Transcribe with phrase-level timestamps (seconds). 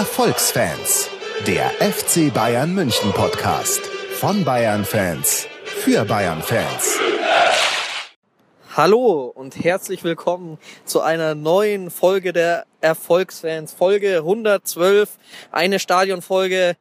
[0.00, 1.10] Erfolgsfans,
[1.46, 3.82] der FC Bayern München Podcast
[4.18, 6.98] von Bayern Fans für Bayern Fans.
[8.74, 15.18] Hallo und herzlich willkommen zu einer neuen Folge der Erfolgsfans, Folge 112,
[15.52, 16.78] eine Stadionfolge.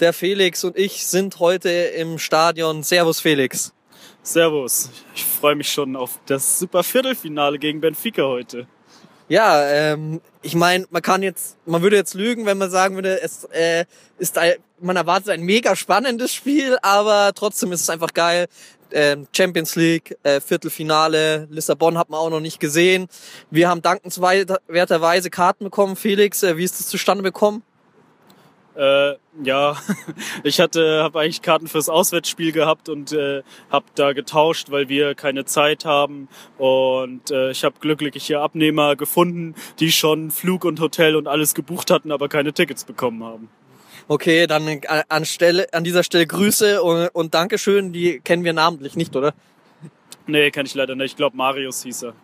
[0.00, 2.82] Der Felix und ich sind heute im Stadion.
[2.82, 3.74] Servus Felix.
[4.22, 4.90] Servus.
[5.14, 8.66] Ich freue mich schon auf das super Viertelfinale gegen Benfica heute.
[9.28, 13.20] Ja, ähm, ich meine, man kann jetzt, man würde jetzt lügen, wenn man sagen würde,
[13.20, 13.84] es äh,
[14.18, 18.46] ist ein, man erwartet ein mega spannendes Spiel, aber trotzdem ist es einfach geil.
[18.92, 23.08] Ähm, Champions League, äh, Viertelfinale, Lissabon hat man auch noch nicht gesehen.
[23.50, 25.96] Wir haben dankenswerterweise Karten bekommen.
[25.96, 27.64] Felix, äh, wie ist das zustande bekommen?
[28.76, 29.76] Äh, ja,
[30.42, 35.14] ich hatte, habe eigentlich Karten fürs Auswärtsspiel gehabt und äh, habe da getauscht, weil wir
[35.14, 36.28] keine Zeit haben.
[36.58, 41.54] Und äh, ich habe glücklich hier Abnehmer gefunden, die schon Flug und Hotel und alles
[41.54, 43.48] gebucht hatten, aber keine Tickets bekommen haben.
[44.08, 47.92] Okay, dann äh, an, Stelle, an dieser Stelle Grüße und, und Dankeschön.
[47.92, 49.34] Die kennen wir namentlich nicht, oder?
[50.26, 51.12] Nee, kenne ich leider nicht.
[51.12, 52.14] Ich glaube, Marius hieß er.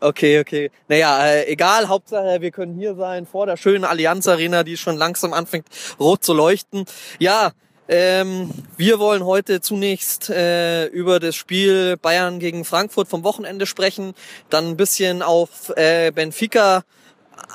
[0.00, 0.70] Okay, okay.
[0.88, 4.96] Naja, äh, egal, Hauptsache wir können hier sein, vor der schönen Allianz Arena, die schon
[4.96, 5.66] langsam anfängt
[5.98, 6.84] rot zu leuchten.
[7.18, 7.52] Ja,
[7.88, 14.14] ähm, wir wollen heute zunächst äh, über das Spiel Bayern gegen Frankfurt vom Wochenende sprechen,
[14.50, 16.84] dann ein bisschen auf äh, Benfica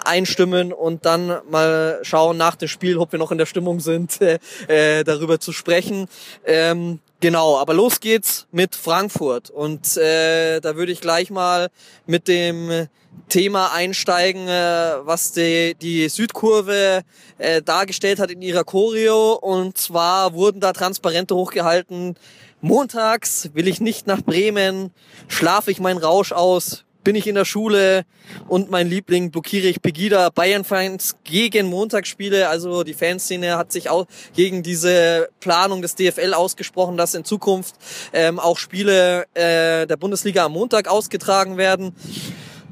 [0.03, 4.19] einstimmen und dann mal schauen nach dem Spiel, ob wir noch in der Stimmung sind,
[4.67, 6.07] äh, darüber zu sprechen.
[6.45, 11.69] Ähm, genau, aber los geht's mit Frankfurt und äh, da würde ich gleich mal
[12.05, 12.87] mit dem
[13.29, 17.01] Thema einsteigen, äh, was die, die Südkurve
[17.37, 19.33] äh, dargestellt hat in ihrer Choreo.
[19.33, 22.15] Und zwar wurden da Transparente hochgehalten.
[22.61, 24.91] Montags will ich nicht nach Bremen,
[25.27, 28.03] schlafe ich meinen Rausch aus, bin ich in der Schule
[28.49, 30.29] und mein Liebling blockiere ich Pegida.
[30.29, 36.97] Bayern-Fans gegen Montagsspiele, also die Fanszene hat sich auch gegen diese Planung des DFL ausgesprochen,
[36.97, 37.75] dass in Zukunft
[38.11, 41.95] ähm, auch Spiele äh, der Bundesliga am Montag ausgetragen werden.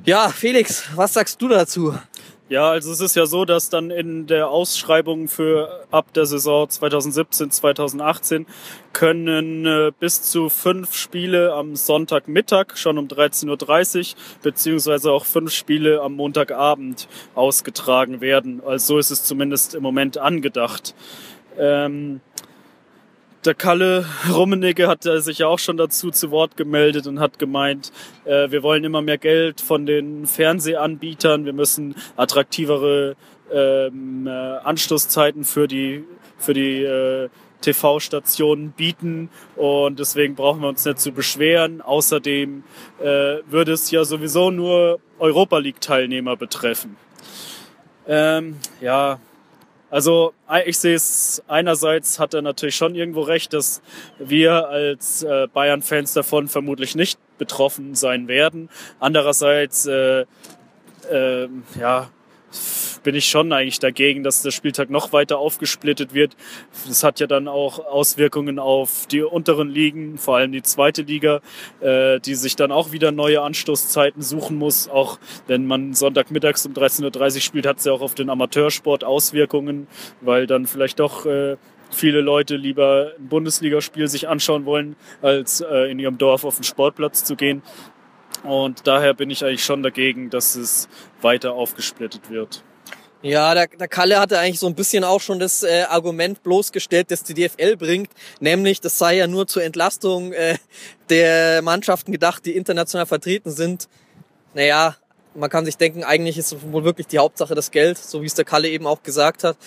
[0.04, 1.94] Ja, Felix, was sagst du dazu?
[2.48, 6.70] Ja, also es ist ja so, dass dann in der Ausschreibung für ab der Saison
[6.70, 8.46] 2017, 2018
[8.94, 15.54] können äh, bis zu fünf Spiele am Sonntagmittag schon um 13.30 Uhr beziehungsweise auch fünf
[15.54, 18.62] Spiele am Montagabend ausgetragen werden.
[18.64, 20.94] Also so ist es zumindest im Moment angedacht.
[21.58, 22.22] Ähm,
[23.46, 27.92] der Kalle Rummenigge hat sich ja auch schon dazu zu Wort gemeldet und hat gemeint,
[28.26, 33.16] äh, wir wollen immer mehr Geld von den Fernsehanbietern, wir müssen attraktivere
[33.52, 36.04] ähm, äh, Anschlusszeiten für die,
[36.38, 37.30] für die äh,
[37.62, 41.82] TV-Stationen bieten und deswegen brauchen wir uns nicht zu beschweren.
[41.82, 42.64] Außerdem
[43.00, 43.06] äh,
[43.48, 46.98] würde es ja sowieso nur Europa League-Teilnehmer betreffen.
[48.08, 49.20] Ähm, ja,
[49.96, 50.34] also
[50.66, 53.82] ich sehe es, einerseits hat er natürlich schon irgendwo recht, dass
[54.20, 58.70] wir als äh, Bayern-Fans davon vermutlich nicht betroffen sein werden.
[59.00, 60.26] Andererseits, äh,
[61.10, 61.48] äh,
[61.80, 62.10] ja,
[63.04, 66.36] bin ich schon eigentlich dagegen, dass der Spieltag noch weiter aufgesplittet wird.
[66.88, 71.42] Das hat ja dann auch Auswirkungen auf die unteren Ligen, vor allem die zweite Liga,
[71.82, 74.88] äh, die sich dann auch wieder neue Anstoßzeiten suchen muss.
[74.88, 79.04] Auch wenn man Sonntagmittags um 13.30 Uhr spielt, hat es ja auch auf den Amateursport
[79.04, 79.88] Auswirkungen,
[80.22, 81.58] weil dann vielleicht doch äh,
[81.92, 86.64] viele Leute lieber ein Bundesligaspiel sich anschauen wollen, als äh, in ihrem Dorf auf den
[86.64, 87.62] Sportplatz zu gehen.
[88.46, 90.88] Und daher bin ich eigentlich schon dagegen, dass es
[91.22, 92.64] weiter aufgesplittet wird.
[93.22, 97.10] Ja, der, der Kalle hatte eigentlich so ein bisschen auch schon das äh, Argument bloßgestellt,
[97.10, 100.58] das die DFL bringt, nämlich das sei ja nur zur Entlastung äh,
[101.10, 103.88] der Mannschaften gedacht, die international vertreten sind.
[104.54, 104.96] Naja,
[105.34, 108.36] man kann sich denken, eigentlich ist wohl wirklich die Hauptsache das Geld, so wie es
[108.36, 109.58] der Kalle eben auch gesagt hat.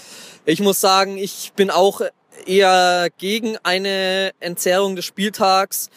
[0.45, 2.01] Ich muss sagen, ich bin auch
[2.47, 5.91] eher gegen eine Entzerrung des Spieltags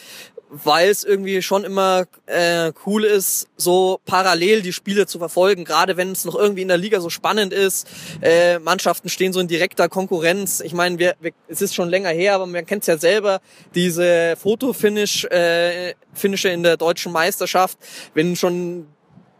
[0.51, 5.95] weil es irgendwie schon immer äh, cool ist, so parallel die Spiele zu verfolgen, gerade
[5.95, 7.87] wenn es noch irgendwie in der Liga so spannend ist.
[8.21, 10.59] Äh, Mannschaften stehen so in direkter Konkurrenz.
[10.59, 13.39] Ich meine, wir, wir, es ist schon länger her, aber man kennt es ja selber,
[13.73, 17.77] diese Fotofinish, äh, Finische in der deutschen Meisterschaft,
[18.13, 18.87] wenn schon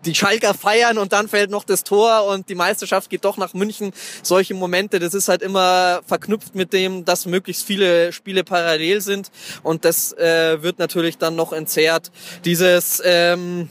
[0.05, 3.53] die Schalker feiern und dann fällt noch das Tor und die Meisterschaft geht doch nach
[3.53, 3.91] München.
[4.23, 9.31] Solche Momente, das ist halt immer verknüpft mit dem, dass möglichst viele Spiele parallel sind
[9.63, 12.11] und das äh, wird natürlich dann noch entzerrt.
[12.43, 13.69] Dieses ähm,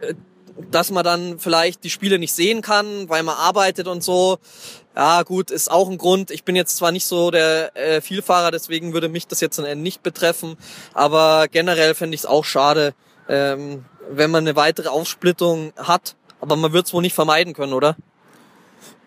[0.00, 0.14] äh,
[0.70, 4.38] dass man dann vielleicht die Spiele nicht sehen kann, weil man arbeitet und so.
[4.96, 6.32] Ja, gut, ist auch ein Grund.
[6.32, 10.02] Ich bin jetzt zwar nicht so der äh, Vielfahrer, deswegen würde mich das jetzt nicht
[10.02, 10.56] betreffen,
[10.94, 12.94] aber generell fände ich es auch schade,
[13.28, 16.16] ähm, wenn man eine weitere Aufsplittung hat.
[16.40, 17.96] Aber man wird es wohl nicht vermeiden können, oder?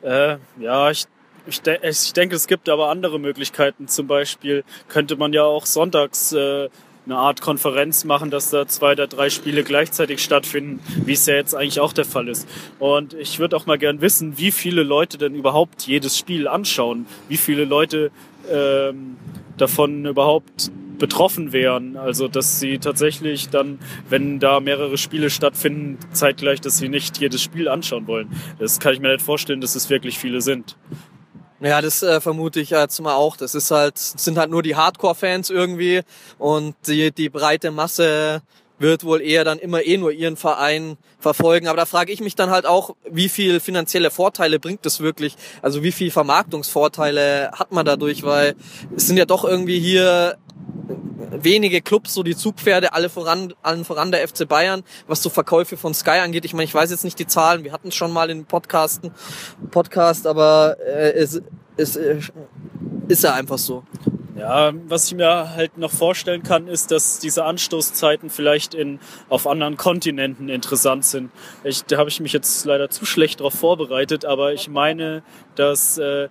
[0.01, 1.06] Äh, ja, ich,
[1.48, 3.88] ich, de ich denke, es gibt aber andere Möglichkeiten.
[3.88, 6.69] Zum Beispiel könnte man ja auch sonntags äh,
[7.06, 11.36] eine Art Konferenz machen, dass da zwei oder drei Spiele gleichzeitig stattfinden, wie es ja
[11.36, 12.47] jetzt eigentlich auch der Fall ist.
[12.80, 17.07] Und ich würde auch mal gern wissen, wie viele Leute denn überhaupt jedes Spiel anschauen,
[17.27, 18.12] wie viele Leute
[18.51, 19.18] ähm,
[19.57, 20.71] davon überhaupt
[21.01, 21.98] betroffen wären.
[21.98, 27.42] Also dass sie tatsächlich dann, wenn da mehrere Spiele stattfinden, zeitgleich, dass sie nicht jedes
[27.42, 28.30] Spiel anschauen wollen.
[28.59, 30.77] Das kann ich mir nicht vorstellen, dass es wirklich viele sind.
[31.59, 33.36] Ja, das äh, vermute ich jetzt mal auch.
[33.36, 36.01] Das ist halt, sind halt nur die Hardcore-Fans irgendwie
[36.38, 38.42] und die, die breite Masse
[38.77, 41.68] wird wohl eher dann immer eh nur ihren Verein verfolgen.
[41.68, 45.36] Aber da frage ich mich dann halt auch, wie viel finanzielle Vorteile bringt es wirklich?
[45.62, 48.24] Also wie viel Vermarktungsvorteile hat man dadurch?
[48.24, 48.56] Weil
[48.95, 50.38] es sind ja doch irgendwie hier
[51.43, 55.77] wenige Clubs, so die Zugpferde, alle voran, allen voran der FC Bayern, was so Verkäufe
[55.77, 56.45] von Sky angeht.
[56.45, 59.11] Ich meine, ich weiß jetzt nicht die Zahlen, wir hatten es schon mal in Podcasten,
[59.71, 61.41] Podcast, aber äh, es,
[61.77, 62.19] es äh,
[63.07, 63.83] ist ja einfach so.
[64.38, 68.99] Ja, was ich mir halt noch vorstellen kann, ist, dass diese Anstoßzeiten vielleicht in,
[69.29, 71.31] auf anderen Kontinenten interessant sind.
[71.63, 75.21] Ich, da habe ich mich jetzt leider zu schlecht darauf vorbereitet, aber ich meine,
[75.55, 76.29] dass äh,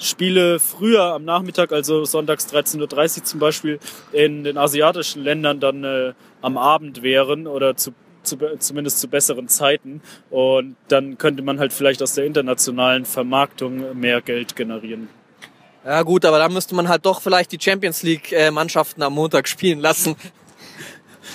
[0.00, 3.78] Spiele früher am Nachmittag, also sonntags 13.30 Uhr zum Beispiel,
[4.12, 7.92] in den asiatischen Ländern dann äh, am Abend wären oder zu,
[8.22, 10.00] zu, zumindest zu besseren Zeiten.
[10.30, 15.08] Und dann könnte man halt vielleicht aus der internationalen Vermarktung mehr Geld generieren.
[15.84, 19.80] Ja gut, aber da müsste man halt doch vielleicht die Champions League-Mannschaften am Montag spielen
[19.80, 20.16] lassen.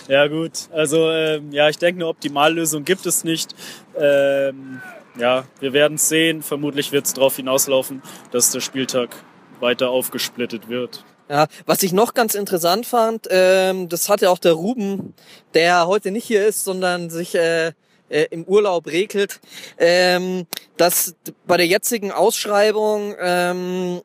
[0.08, 3.56] Ja gut, also ähm, ja, ich denke, eine Optimallösung gibt es nicht.
[3.98, 4.82] Ähm,
[5.18, 6.42] ja, wir werden es sehen.
[6.42, 8.02] Vermutlich wird es darauf hinauslaufen,
[8.32, 9.16] dass der Spieltag
[9.60, 11.04] weiter aufgesplittet wird.
[11.30, 15.16] Ja, was ich noch ganz interessant fand, ähm, das hatte auch der Ruben,
[15.56, 17.72] der heute nicht hier ist, sondern sich äh,
[18.10, 19.40] äh, im Urlaub regelt,
[19.80, 20.46] ähm,
[20.78, 21.16] dass
[21.48, 24.02] bei der jetzigen Ausschreibung ähm,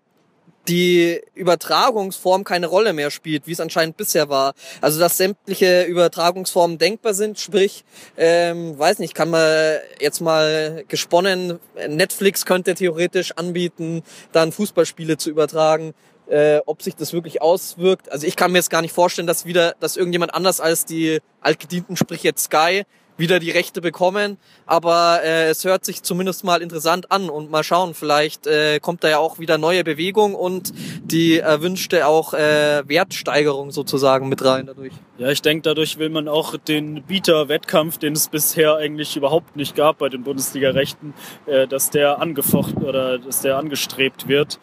[0.68, 4.54] die Übertragungsform keine Rolle mehr spielt, wie es anscheinend bisher war.
[4.80, 7.84] Also dass sämtliche Übertragungsformen denkbar sind, sprich,
[8.16, 11.58] ähm, weiß nicht, kann man jetzt mal gesponnen,
[11.88, 14.02] Netflix könnte theoretisch anbieten,
[14.32, 15.94] dann Fußballspiele zu übertragen.
[16.28, 18.12] Äh, ob sich das wirklich auswirkt.
[18.12, 21.18] Also ich kann mir jetzt gar nicht vorstellen, dass wieder, dass irgendjemand anders als die
[21.40, 22.84] altgedienten, sprich jetzt Sky,
[23.20, 24.38] wieder die Rechte bekommen.
[24.66, 29.04] Aber äh, es hört sich zumindest mal interessant an und mal schauen, vielleicht äh, kommt
[29.04, 30.72] da ja auch wieder neue Bewegung und
[31.04, 34.92] die erwünschte auch äh, Wertsteigerung sozusagen mit rein dadurch.
[35.18, 39.76] Ja, ich denke, dadurch will man auch den Bieterwettkampf, den es bisher eigentlich überhaupt nicht
[39.76, 41.14] gab bei den Bundesliga-Rechten,
[41.46, 44.58] äh, dass der angefochten oder dass der angestrebt wird.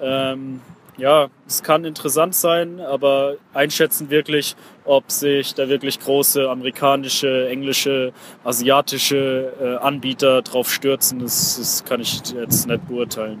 [0.00, 0.60] Ähm,
[0.98, 8.12] ja, es kann interessant sein, aber einschätzen wirklich, ob sich da wirklich große amerikanische, englische,
[8.44, 13.40] asiatische äh, Anbieter drauf stürzen, das, das kann ich jetzt nicht beurteilen.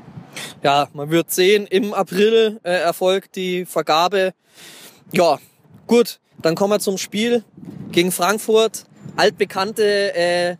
[0.62, 4.32] Ja, man wird sehen, im April äh, erfolgt die Vergabe.
[5.12, 5.38] Ja,
[5.86, 7.44] gut, dann kommen wir zum Spiel
[7.90, 8.86] gegen Frankfurt.
[9.16, 10.56] Altbekannte äh,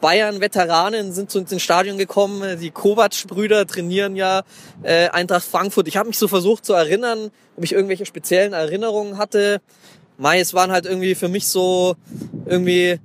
[0.00, 2.58] Bayern-Veteranen sind zu uns ins Stadion gekommen.
[2.60, 4.42] Die Kovac-Brüder trainieren ja
[4.82, 5.88] äh, Eintracht Frankfurt.
[5.88, 9.60] Ich habe mich so versucht zu erinnern, ob ich irgendwelche speziellen Erinnerungen hatte.
[10.18, 11.96] Mai, es waren halt irgendwie für mich so
[12.46, 12.98] irgendwie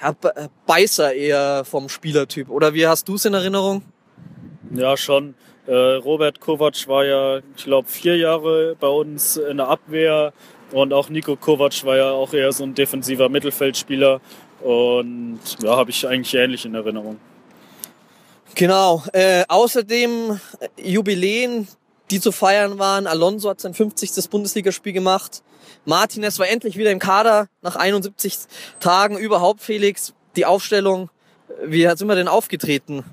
[0.00, 2.50] ja, äh, Beißer eher vom Spielertyp.
[2.50, 3.82] Oder wie hast du es in Erinnerung?
[4.74, 5.34] Ja, schon.
[5.66, 10.32] Äh, Robert Kovac war ja, ich glaube, vier Jahre bei uns in der Abwehr.
[10.72, 14.20] Und auch Nico Kovac war ja auch eher so ein defensiver Mittelfeldspieler.
[14.62, 17.18] Und ja, habe ich eigentlich ähnlich in Erinnerung.
[18.54, 19.02] Genau.
[19.12, 21.68] Äh, außerdem äh, Jubiläen,
[22.10, 23.06] die zu feiern waren.
[23.06, 24.28] Alonso hat sein 50.
[24.30, 25.42] Bundesligaspiel gemacht.
[25.84, 28.38] Martinez war endlich wieder im Kader nach 71
[28.80, 29.16] Tagen.
[29.16, 31.10] Überhaupt, Felix, die Aufstellung.
[31.64, 33.04] Wie sind wir denn aufgetreten?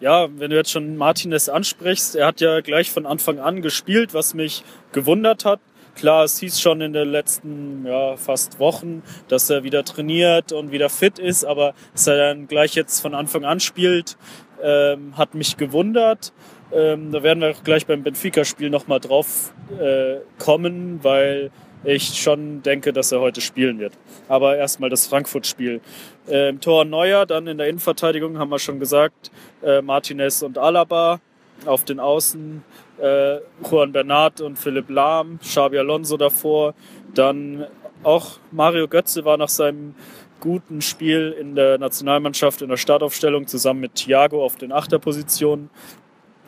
[0.00, 4.14] Ja, wenn du jetzt schon Martinez ansprichst, er hat ja gleich von Anfang an gespielt,
[4.14, 5.60] was mich gewundert hat.
[5.94, 10.72] Klar, es hieß schon in den letzten ja, fast Wochen, dass er wieder trainiert und
[10.72, 14.16] wieder fit ist, aber dass er dann gleich jetzt von Anfang an spielt,
[14.62, 16.32] ähm, hat mich gewundert.
[16.72, 21.50] Ähm, da werden wir auch gleich beim Benfica-Spiel nochmal drauf äh, kommen, weil
[21.84, 23.92] ich schon denke, dass er heute spielen wird.
[24.28, 25.80] Aber erstmal das Frankfurt-Spiel.
[26.26, 29.30] Äh, Tor Neuer, dann in der Innenverteidigung haben wir schon gesagt,
[29.62, 31.20] äh, Martinez und Alaba
[31.66, 32.64] auf den Außen
[32.98, 33.38] äh,
[33.68, 36.74] Juan Bernat und Philipp Lahm, Xabi Alonso davor.
[37.14, 37.66] Dann
[38.02, 39.94] auch Mario Götze war nach seinem
[40.40, 45.70] guten Spiel in der Nationalmannschaft in der Startaufstellung zusammen mit Thiago auf den Achterpositionen.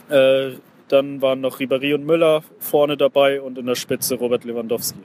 [0.09, 0.52] Äh,
[0.88, 4.99] dann waren noch Ribéry und Müller vorne dabei und in der Spitze Robert Lewandowski.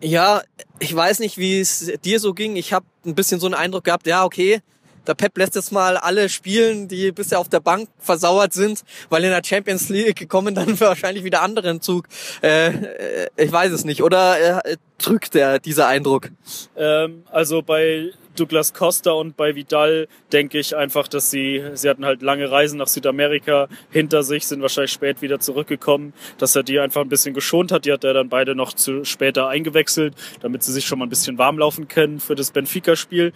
[0.00, 0.42] Ja,
[0.80, 2.56] ich weiß nicht, wie es dir so ging.
[2.56, 4.60] Ich habe ein bisschen so einen Eindruck gehabt, ja, okay,
[5.06, 9.24] der Pep lässt jetzt mal alle spielen, die bisher auf der Bank versauert sind, weil
[9.24, 12.06] in der Champions League kommen dann wahrscheinlich wieder andere in Zug.
[12.42, 14.02] Äh, äh, ich weiß es nicht.
[14.02, 16.30] Oder äh, drückt der dieser Eindruck?
[16.76, 22.04] Ähm, also bei Douglas Costa und bei Vidal denke ich einfach, dass sie, sie hatten
[22.04, 26.80] halt lange Reisen nach Südamerika hinter sich, sind wahrscheinlich spät wieder zurückgekommen, dass er die
[26.80, 27.84] einfach ein bisschen geschont hat.
[27.84, 31.10] Die hat er dann beide noch zu später eingewechselt, damit sie sich schon mal ein
[31.10, 33.32] bisschen warm laufen können für das Benfica-Spiel.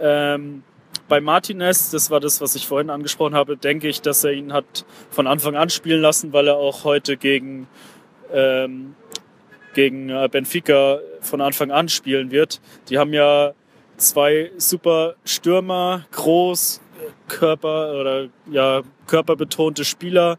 [0.00, 0.62] Ähm,
[1.08, 4.52] bei Martinez, das war das, was ich vorhin angesprochen habe, denke ich, dass er ihn
[4.52, 7.66] hat von Anfang an spielen lassen, weil er auch heute gegen,
[8.32, 8.94] ähm,
[9.74, 12.60] gegen äh, Benfica von Anfang an spielen wird.
[12.88, 13.54] Die haben ja
[13.96, 16.80] zwei super Stürmer, groß,
[17.28, 20.38] Körper oder ja, körperbetonte Spieler.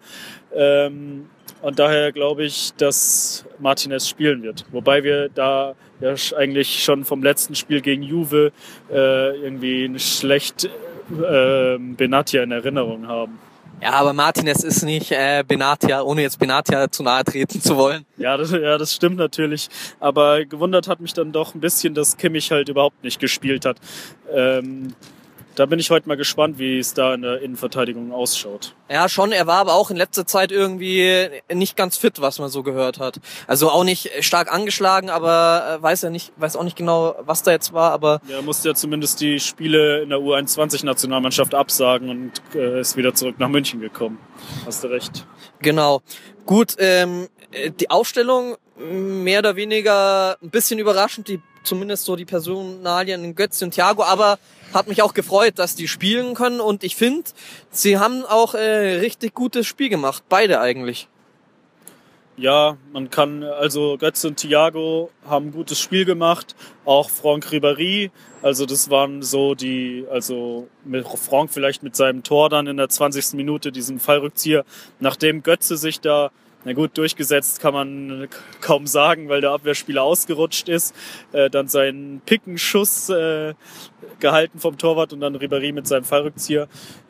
[0.53, 1.29] Ähm,
[1.61, 4.65] und daher glaube ich, dass Martinez spielen wird.
[4.71, 8.51] Wobei wir da ja eigentlich schon vom letzten Spiel gegen Juve
[8.91, 13.39] äh, irgendwie schlecht äh, Benatia in Erinnerung haben.
[13.81, 18.05] Ja, aber Martinez ist nicht äh, Benatia, ohne jetzt Benatia zu nahe treten zu wollen.
[18.17, 19.69] Ja das, ja, das stimmt natürlich.
[20.01, 23.77] Aber gewundert hat mich dann doch ein bisschen, dass Kimmich halt überhaupt nicht gespielt hat.
[24.33, 24.93] Ähm,
[25.59, 28.75] da bin ich heute mal gespannt, wie es da in der Innenverteidigung ausschaut.
[28.89, 29.33] Ja, schon.
[29.33, 32.97] Er war aber auch in letzter Zeit irgendwie nicht ganz fit, was man so gehört
[32.97, 33.19] hat.
[33.45, 37.43] Also auch nicht stark angeschlagen, aber äh, weiß ja nicht, weiß auch nicht genau, was
[37.43, 37.91] da jetzt war.
[37.91, 43.13] Aber er musste ja zumindest die Spiele in der U21-Nationalmannschaft absagen und äh, ist wieder
[43.13, 44.17] zurück nach München gekommen.
[44.65, 45.25] Hast du recht.
[45.61, 46.01] Genau.
[46.45, 46.75] Gut.
[46.79, 47.27] Ähm,
[47.81, 51.27] die Aufstellung mehr oder weniger ein bisschen überraschend.
[51.27, 54.39] Die zumindest so die Personalien in Götze und Thiago, aber
[54.73, 57.29] hat mich auch gefreut, dass die spielen können und ich finde,
[57.71, 61.07] sie haben auch äh, richtig gutes Spiel gemacht, beide eigentlich.
[62.37, 68.11] Ja, man kann, also Götze und Thiago haben ein gutes Spiel gemacht, auch Franck Ribéry,
[68.41, 72.87] also das waren so die, also mit Franck vielleicht mit seinem Tor dann in der
[72.87, 73.33] 20.
[73.33, 74.63] Minute, diesem Fallrückzieher,
[74.99, 76.31] nachdem Götze sich da
[76.65, 78.27] na gut, durchgesetzt kann man
[78.59, 80.93] kaum sagen, weil der Abwehrspieler ausgerutscht ist.
[81.31, 83.53] Äh, dann seinen Pickenschuss äh,
[84.19, 86.67] gehalten vom Torwart und dann Ribéry mit seinem Fallrückzieher.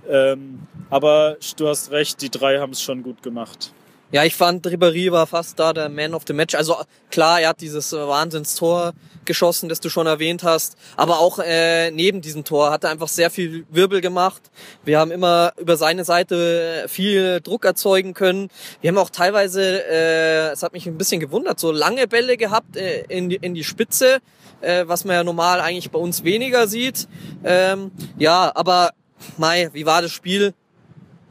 [0.07, 3.73] Ähm, aber du hast recht, die drei haben es schon gut gemacht.
[4.11, 6.55] Ja, ich fand, Ribéry war fast da der Man of the Match.
[6.55, 6.75] Also
[7.11, 8.93] klar, er hat dieses äh, Wahnsinnstor
[9.25, 10.77] geschossen, das du schon erwähnt hast.
[10.97, 14.41] Aber auch äh, neben diesem Tor hat er einfach sehr viel Wirbel gemacht.
[14.83, 18.49] Wir haben immer über seine Seite viel Druck erzeugen können.
[18.81, 22.77] Wir haben auch teilweise, äh, es hat mich ein bisschen gewundert, so lange Bälle gehabt
[22.77, 24.21] äh, in, die, in die Spitze,
[24.61, 27.07] äh, was man ja normal eigentlich bei uns weniger sieht.
[27.43, 28.89] Ähm, ja, aber
[29.37, 30.55] Mai, wie war das Spiel?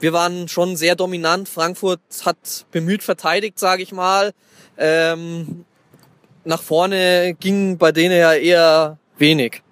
[0.00, 1.48] Wir waren schon sehr dominant.
[1.48, 4.32] Frankfurt hat bemüht verteidigt, sage ich mal.
[4.76, 5.64] Ähm,
[6.44, 9.62] nach vorne ging bei denen ja eher wenig.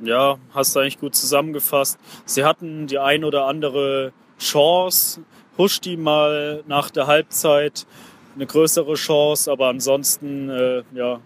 [0.00, 1.98] Ja, hast du eigentlich gut zusammengefasst.
[2.26, 5.22] Sie hatten die ein oder andere Chance.
[5.56, 7.86] Huschti mal nach der Halbzeit
[8.34, 11.20] eine größere Chance, aber ansonsten äh, ja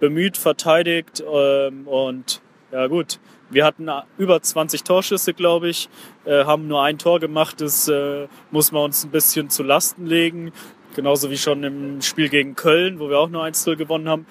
[0.00, 2.40] bemüht verteidigt ähm, und
[2.72, 3.20] ja gut,
[3.50, 3.88] wir hatten
[4.18, 5.88] über 20 Torschüsse, glaube ich,
[6.24, 7.60] äh, haben nur ein Tor gemacht.
[7.60, 10.52] Das äh, muss man uns ein bisschen zu Lasten legen.
[10.94, 14.26] Genauso wie schon im Spiel gegen Köln, wo wir auch nur 1-0 gewonnen haben.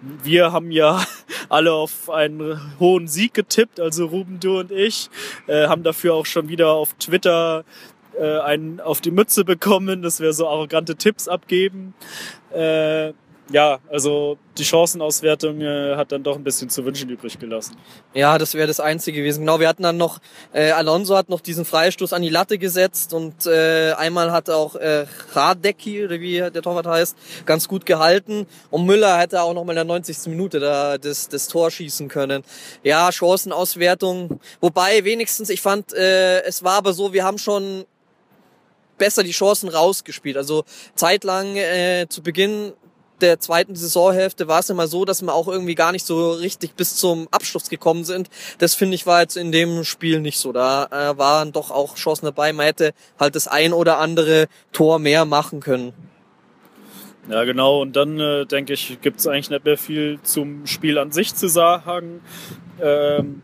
[0.00, 1.04] Wir haben ja
[1.48, 5.10] alle auf einen hohen Sieg getippt, also Ruben, du und ich,
[5.46, 7.64] äh, haben dafür auch schon wieder auf Twitter
[8.18, 11.94] äh, einen auf die Mütze bekommen, dass wir so arrogante Tipps abgeben.
[12.52, 13.12] Äh,
[13.52, 17.76] ja, also die Chancenauswertung äh, hat dann doch ein bisschen zu wünschen übrig gelassen.
[18.14, 19.40] Ja, das wäre das Einzige gewesen.
[19.40, 20.18] Genau, wir hatten dann noch,
[20.52, 24.76] äh, Alonso hat noch diesen Freistoß an die Latte gesetzt und äh, einmal hat auch
[24.76, 28.46] äh, Radecki, oder wie der Torwart heißt, ganz gut gehalten.
[28.70, 30.26] Und Müller hätte auch noch mal in der 90.
[30.26, 32.44] Minute da das, das Tor schießen können.
[32.82, 34.40] Ja, Chancenauswertung.
[34.60, 37.84] Wobei wenigstens, ich fand, äh, es war aber so, wir haben schon
[38.98, 40.36] besser die Chancen rausgespielt.
[40.36, 42.72] Also zeitlang äh, zu Beginn
[43.22, 46.74] der zweiten Saisonhälfte war es immer so, dass wir auch irgendwie gar nicht so richtig
[46.74, 48.28] bis zum Abschluss gekommen sind.
[48.58, 50.52] Das finde ich war jetzt in dem Spiel nicht so.
[50.52, 52.52] Da äh, waren doch auch Chancen dabei.
[52.52, 55.92] Man hätte halt das ein oder andere Tor mehr machen können.
[57.28, 57.80] Ja, genau.
[57.80, 61.34] Und dann äh, denke ich, gibt es eigentlich nicht mehr viel zum Spiel an sich
[61.34, 62.20] zu sagen.
[62.80, 63.42] Ähm,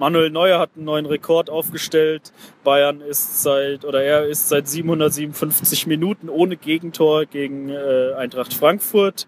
[0.00, 2.32] Manuel Neuer hat einen neuen Rekord aufgestellt.
[2.64, 9.26] Bayern ist seit, oder er ist seit 757 Minuten ohne Gegentor gegen äh, Eintracht Frankfurt.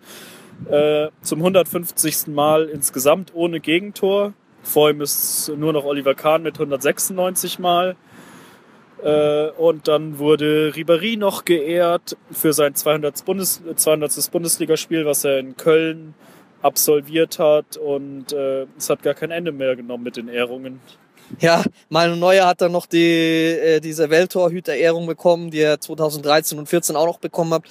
[0.70, 2.28] Äh, zum 150.
[2.28, 4.32] Mal insgesamt ohne Gegentor.
[4.62, 7.94] Vor ihm ist nur noch Oliver Kahn mit 196 Mal.
[9.04, 13.26] Äh, und dann wurde Ribéry noch geehrt für sein 200.
[13.26, 14.30] Bundes 200.
[14.32, 16.14] Bundesligaspiel, was er in Köln
[16.62, 20.80] absolviert hat und äh, es hat gar kein Ende mehr genommen mit den Ehrungen.
[21.40, 26.68] Ja, Manuel Neuer hat dann noch die, äh, diese Welttorhüter-Ehrung bekommen, die er 2013 und
[26.68, 27.64] 14 auch noch bekommen hat.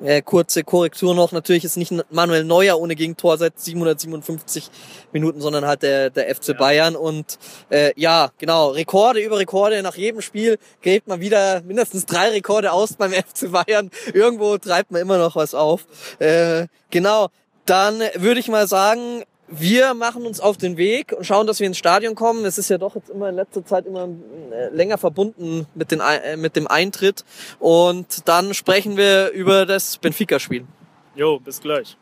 [0.00, 4.70] Äh, kurze Korrektur noch, natürlich ist nicht Manuel Neuer ohne Gegentor seit 757
[5.10, 6.94] Minuten, sondern halt der, der FC Bayern.
[6.94, 7.36] Und
[7.70, 9.82] äh, ja, genau, Rekorde über Rekorde.
[9.82, 13.90] Nach jedem Spiel gräbt man wieder mindestens drei Rekorde aus beim FC Bayern.
[14.12, 15.84] Irgendwo treibt man immer noch was auf.
[16.20, 17.30] Äh, genau,
[17.68, 21.66] dann würde ich mal sagen, wir machen uns auf den Weg und schauen, dass wir
[21.66, 22.44] ins Stadion kommen.
[22.44, 24.08] Es ist ja doch jetzt immer in letzter Zeit immer
[24.52, 27.24] äh, länger verbunden mit, den, äh, mit dem Eintritt.
[27.58, 30.66] Und dann sprechen wir über das Benfica-Spiel.
[31.14, 31.96] Jo, bis gleich.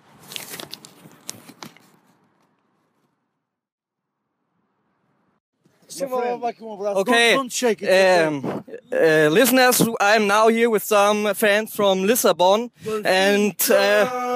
[6.95, 7.37] Okay.
[7.37, 12.71] Um, uh, listeners, I'm now here with some fans from Lisbon,
[13.03, 14.36] and uh,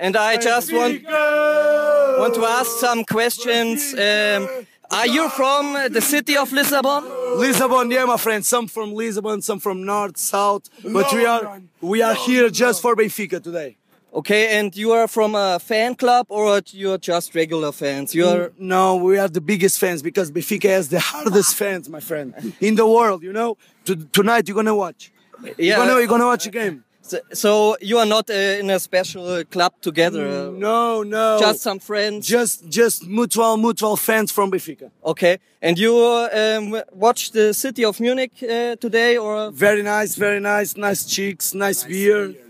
[0.00, 3.94] and I just want want to ask some questions.
[3.94, 7.04] Um, are you from the city of Lisbon?
[7.36, 8.44] Lisbon, yeah, my friend.
[8.44, 10.68] Some from Lisbon, some from north, south.
[10.82, 13.76] But we are we are here just for Benfica today.
[14.14, 18.14] Okay, and you are from a fan club or you're just regular fans?
[18.14, 22.54] You're no, we are the biggest fans because Benfica has the hardest fans, my friend,
[22.60, 23.22] in the world.
[23.22, 23.58] You know,
[24.12, 25.12] tonight you're gonna watch.
[25.42, 26.84] Yeah, you're gonna, you're gonna watch a game.
[27.06, 30.26] So, so you are not uh, in a special club together.
[30.26, 31.38] Uh, no, no.
[31.38, 32.26] Just some friends.
[32.26, 34.90] Just, just mutual, mutual fans from Benfica.
[35.04, 39.52] Okay, and you um, watched the city of Munich uh, today, or?
[39.52, 42.28] Very nice, very nice, nice chicks, nice, nice beer.
[42.28, 42.45] beer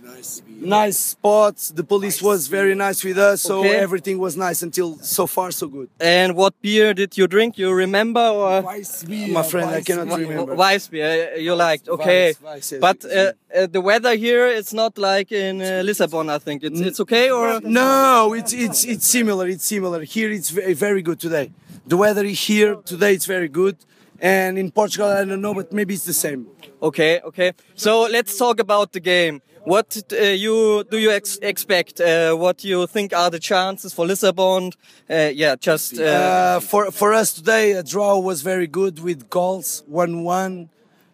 [0.78, 1.62] nice spots.
[1.80, 3.76] The police was very nice with us, so okay.
[3.86, 5.88] everything was nice until so far so good.
[6.00, 7.50] And what beer did you drink?
[7.62, 8.62] You remember or?
[8.62, 9.32] Weiss beer.
[9.38, 10.54] My friend, Weiss I cannot remember.
[10.54, 12.26] Weiss beer, uh, you liked, okay.
[12.28, 16.26] Weiss, Weiss, yes, but uh, uh, the weather here, it's not like in uh, Lisbon.
[16.36, 17.60] I think it's it's okay or?
[17.60, 19.46] No, it's it's it's similar.
[19.54, 20.00] It's similar.
[20.14, 21.46] Here, it's very, very good today.
[21.86, 23.76] The weather here today, it's very good.
[24.18, 26.40] And in Portugal, I don't know, but maybe it's the same.
[26.80, 27.52] Okay, okay.
[27.74, 29.42] So let's talk about the game.
[29.66, 32.00] What uh, you do you ex expect?
[32.00, 34.70] Uh, what you think are the chances for Lisbon?
[35.10, 39.28] Uh, yeah, just uh, uh, for for us today, a draw was very good with
[39.28, 40.70] goals, one one.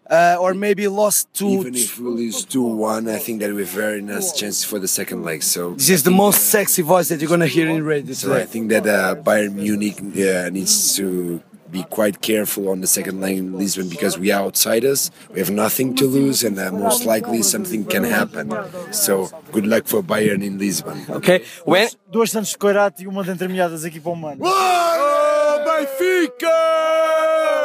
[0.07, 1.61] Uh, or maybe lost two.
[1.61, 4.77] Even if we lose two one, I think that we have very nice chances for
[4.77, 5.41] the second leg.
[5.41, 8.13] So this is the most sexy voice that you're gonna hear in radio.
[8.13, 8.83] So I think that
[9.23, 11.41] Bayern Munich needs to
[11.73, 15.11] be quite careful on the second lane in Lisbon because we are outsiders.
[15.33, 18.53] We have nothing to lose, and uh, most likely something can happen.
[18.93, 21.03] So good luck for Bayern in Lisbon.
[21.09, 21.43] Okay.
[21.65, 24.45] When duas Santos Coirato e uma de entremeadas aqui para o Mano.
[24.45, 27.62] Oh, Benfica!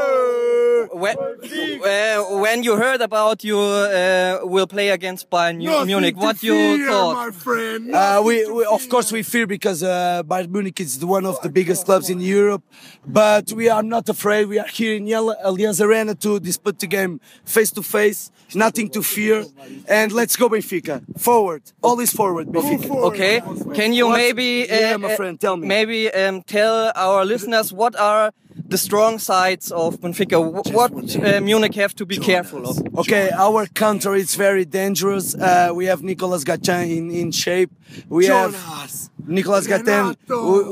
[1.01, 6.43] When, uh, when you heard about you uh, will play against Bayern Nothing Munich, what
[6.43, 7.15] you fear, thought?
[7.15, 7.95] My friend.
[7.95, 11.49] Uh, we, we, of course we fear because uh, Bayern Munich is one of the
[11.49, 12.63] biggest clubs in Europe,
[13.07, 14.47] but we are not afraid.
[14.49, 18.31] We are here in Allianz Arena to dispute the game face to face.
[18.55, 19.45] Nothing to fear,
[19.87, 21.03] and let's go Benfica.
[21.19, 22.89] Forward, all is forward, Benfica.
[23.09, 23.43] Okay,
[23.75, 25.67] can you maybe, yeah, my uh, friend, tell me.
[25.69, 28.33] Maybe um, tell our listeners what are
[28.69, 30.39] the strong sides of Benfica.
[30.73, 32.79] What uh, Munich have to be careful of?
[32.99, 35.35] Okay, our counter is very dangerous.
[35.35, 37.71] Uh, we have Nicolas Gattin in, in shape.
[38.09, 38.55] We Jonas.
[38.55, 40.17] have Nicolas Gattin.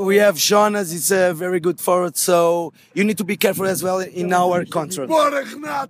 [0.05, 0.93] We have Jonas.
[0.93, 2.17] It's a very good forward.
[2.17, 5.07] So you need to be careful as well in our counter.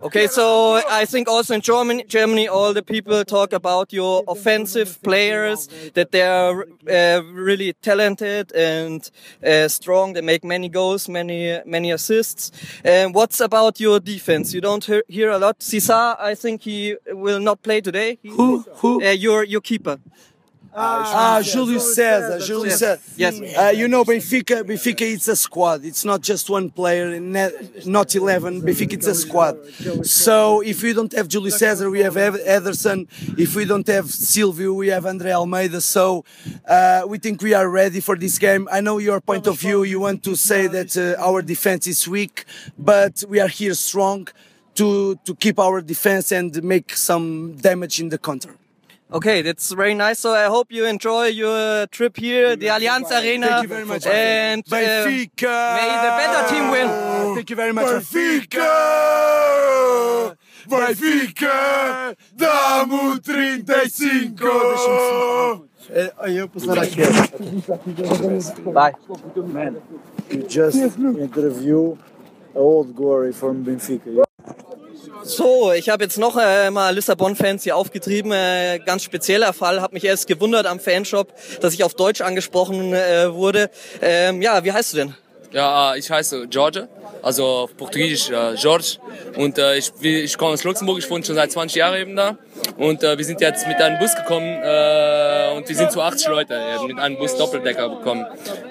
[0.03, 5.01] Okay, so I think also in Germany, Germany, all the people talk about your offensive
[5.01, 9.09] players that they are uh, really talented and
[9.45, 10.13] uh, strong.
[10.13, 12.51] They make many goals, many many assists.
[12.85, 14.53] Um, what's about your defense?
[14.53, 15.63] You don't hear, hear a lot.
[15.63, 18.19] Cesar, I think he will not play today.
[18.23, 18.65] Who?
[18.81, 19.01] Who?
[19.03, 19.99] Uh, your your keeper.
[20.79, 22.99] Ah, Júlio César, Júlio César.
[23.17, 23.39] Yes.
[23.39, 25.83] Uh, you know, Benfica, Benfica, it's a squad.
[25.83, 28.61] It's not just one player, not 11.
[28.61, 29.57] Benfica, it's a squad.
[30.05, 33.07] So if we don't have Júlio César, we have Ederson.
[33.39, 35.81] If we don't have Silvio, we have Andre Almeida.
[35.81, 36.23] So
[36.67, 38.67] uh, we think we are ready for this game.
[38.71, 39.81] I know your point of view.
[39.83, 42.45] You want to say that uh, our defense is weak,
[42.77, 44.27] but we are here strong
[44.75, 48.55] to, to keep our defense and make some damage in the counter.
[49.09, 50.19] Okay, that's very nice.
[50.19, 53.47] So I hope you enjoy your trip here, the Allianz Arena.
[53.47, 54.05] Thank you very much.
[54.05, 55.75] And uh, Benfica.
[55.79, 56.87] may the better team win.
[57.35, 57.85] Thank you very much.
[57.85, 58.67] Benfica!
[60.67, 62.17] Benfica!
[62.35, 64.35] Damo 35!
[66.27, 67.01] Eu passar aqui.
[68.73, 68.93] Bye.
[69.37, 69.77] Man,
[70.29, 71.95] you just interview
[72.53, 74.26] old glory from Benfica.
[75.23, 78.31] So, ich habe jetzt noch äh, mal Lissabon-Fans hier aufgetrieben.
[78.31, 79.81] Äh, ganz spezieller Fall.
[79.81, 83.69] Hab mich erst gewundert am Fanshop, dass ich auf Deutsch angesprochen äh, wurde.
[84.01, 85.15] Ähm, ja, wie heißt du denn?
[85.51, 86.89] Ja, ich heiße George,
[87.21, 88.97] also auf Portugiesisch äh, George.
[89.37, 92.37] Und äh, ich, ich komme aus Luxemburg, ich wohne schon seit 20 Jahren eben da.
[92.77, 96.27] Und äh, wir sind jetzt mit einem Bus gekommen äh, und wir sind zu 80
[96.27, 98.25] Leute äh, mit einem Bus Doppeldecker bekommen.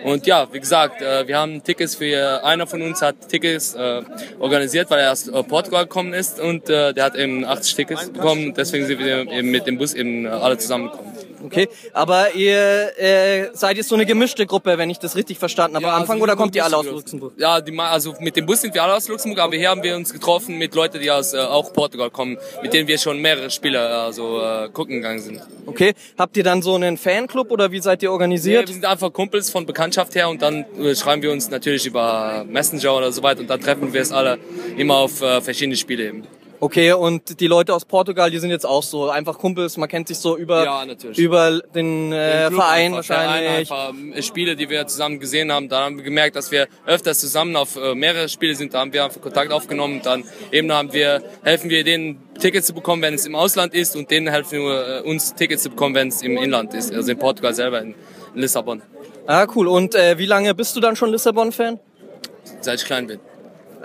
[0.05, 4.03] Und ja, wie gesagt, äh, wir haben Tickets für, einer von uns hat Tickets äh,
[4.39, 8.11] organisiert, weil er aus äh, Portugal gekommen ist und äh, der hat eben 80 Tickets
[8.11, 8.53] bekommen.
[8.55, 11.15] Deswegen sind wir eben mit dem Bus eben äh, alle zusammengekommen.
[11.44, 15.77] Okay, aber ihr äh, seid jetzt so eine gemischte Gruppe, wenn ich das richtig verstanden
[15.77, 17.33] habe Ja, am Anfang, also oder kommt ihr alle aus Luxemburg.
[17.37, 19.96] Ja, die, also mit dem Bus sind wir alle aus Luxemburg, aber hier haben wir
[19.96, 23.51] uns getroffen mit Leuten, die aus äh, auch Portugal kommen, mit denen wir schon mehrere
[23.51, 25.40] Spiele also, äh, gucken gegangen sind.
[25.66, 28.68] Okay, habt ihr dann so einen Fanclub oder wie seid ihr Ja, organisiert?
[28.68, 32.44] wir sind einfach Kumpels von Bekanntschaft her und dann äh, schreiben wir uns natürlich über
[32.49, 34.38] Messenger oder so weiter und dann treffen wir es alle
[34.77, 36.27] immer auf äh, verschiedene Spiele eben.
[36.59, 40.09] Okay, und die Leute aus Portugal, die sind jetzt auch so einfach Kumpels, man kennt
[40.09, 40.85] sich so über Ja,
[41.16, 43.73] über den, äh, Den Verein einfach, Verein wahrscheinlich.
[43.73, 47.21] einfach, äh, Spiele, die wir zusammen gesehen haben, da haben wir gemerkt, dass wir öfters
[47.21, 50.92] zusammen auf äh, mehrere Spiele sind, da haben wir einfach Kontakt aufgenommen, dann eben haben
[50.92, 54.61] wir, helfen wir denen Tickets zu bekommen, wenn es im Ausland ist und denen helfen
[54.61, 57.83] wir äh, uns Tickets zu bekommen, wenn es im Inland ist, also in Portugal selber,
[57.83, 57.95] in
[58.35, 58.83] Lissabon,
[59.27, 59.66] Ah, cool.
[59.66, 61.81] Und äh, wie lange bist du dann schon Lissabon-Fan?
[62.61, 63.21] seit ich klein bin.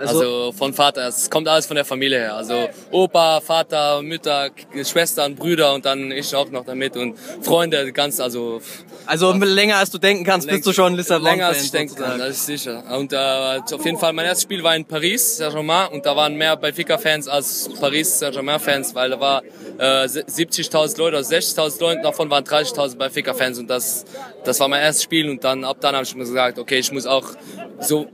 [0.08, 2.34] Also- Also, von Vater, es kommt alles von der Familie her.
[2.34, 4.50] Also Opa, Vater, Mütter,
[4.84, 8.60] Schwestern, Brüder und dann ich auch noch damit und Freunde, ganz, also
[9.06, 11.32] Also länger als du denken kannst, bist du schon Lissabon-Fan.
[11.38, 12.28] Länger als ich denken kann, sozusagen.
[12.30, 12.84] das ist sicher.
[12.98, 13.16] Und äh,
[13.74, 17.28] auf jeden Fall, mein erstes Spiel war in Paris, Saint-Germain, und da waren mehr Benfica-Fans
[17.28, 19.42] als Paris Saint-Germain-Fans, weil da war
[19.78, 24.04] äh, 70.000 Leute, also 60.000 Leute, davon waren 30.000 Benfica-Fans und das,
[24.44, 26.92] das war mein erstes Spiel und dann ab dann habe ich mir gesagt, okay, ich
[26.92, 27.26] muss auch
[27.80, 28.06] so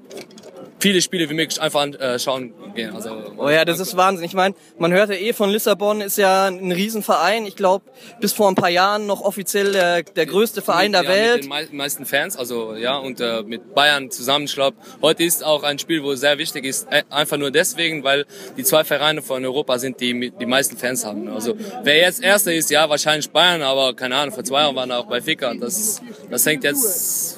[0.81, 2.95] viele Spiele wie möglich einfach anschauen gehen.
[2.95, 4.25] Also, Oh ja, das ist Wahnsinn.
[4.25, 7.47] Ich meine, man hört ja eh von Lissabon ist ja ein Riesenverein.
[7.47, 7.85] Ich glaube,
[8.21, 11.43] bis vor ein paar Jahren noch offiziell der, der größte Verein der ja, Mit Welt.
[11.45, 14.45] den mei- meisten Fans, also ja, und äh, mit Bayern zusammen.
[14.47, 18.05] Ich glaube, heute ist auch ein Spiel, wo sehr wichtig ist, äh, einfach nur deswegen,
[18.05, 21.29] weil die zwei Vereine von Europa sind, die mit- die meisten Fans haben.
[21.29, 24.93] Also wer jetzt Erster ist, ja, wahrscheinlich Bayern, aber keine Ahnung, vor zwei Jahren waren
[24.93, 25.55] auch bei Fika.
[25.55, 27.38] Das, das hängt jetzt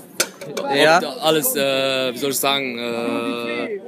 [0.75, 0.99] Ja.
[1.21, 3.81] alles, äh, wie soll ich sagen, äh,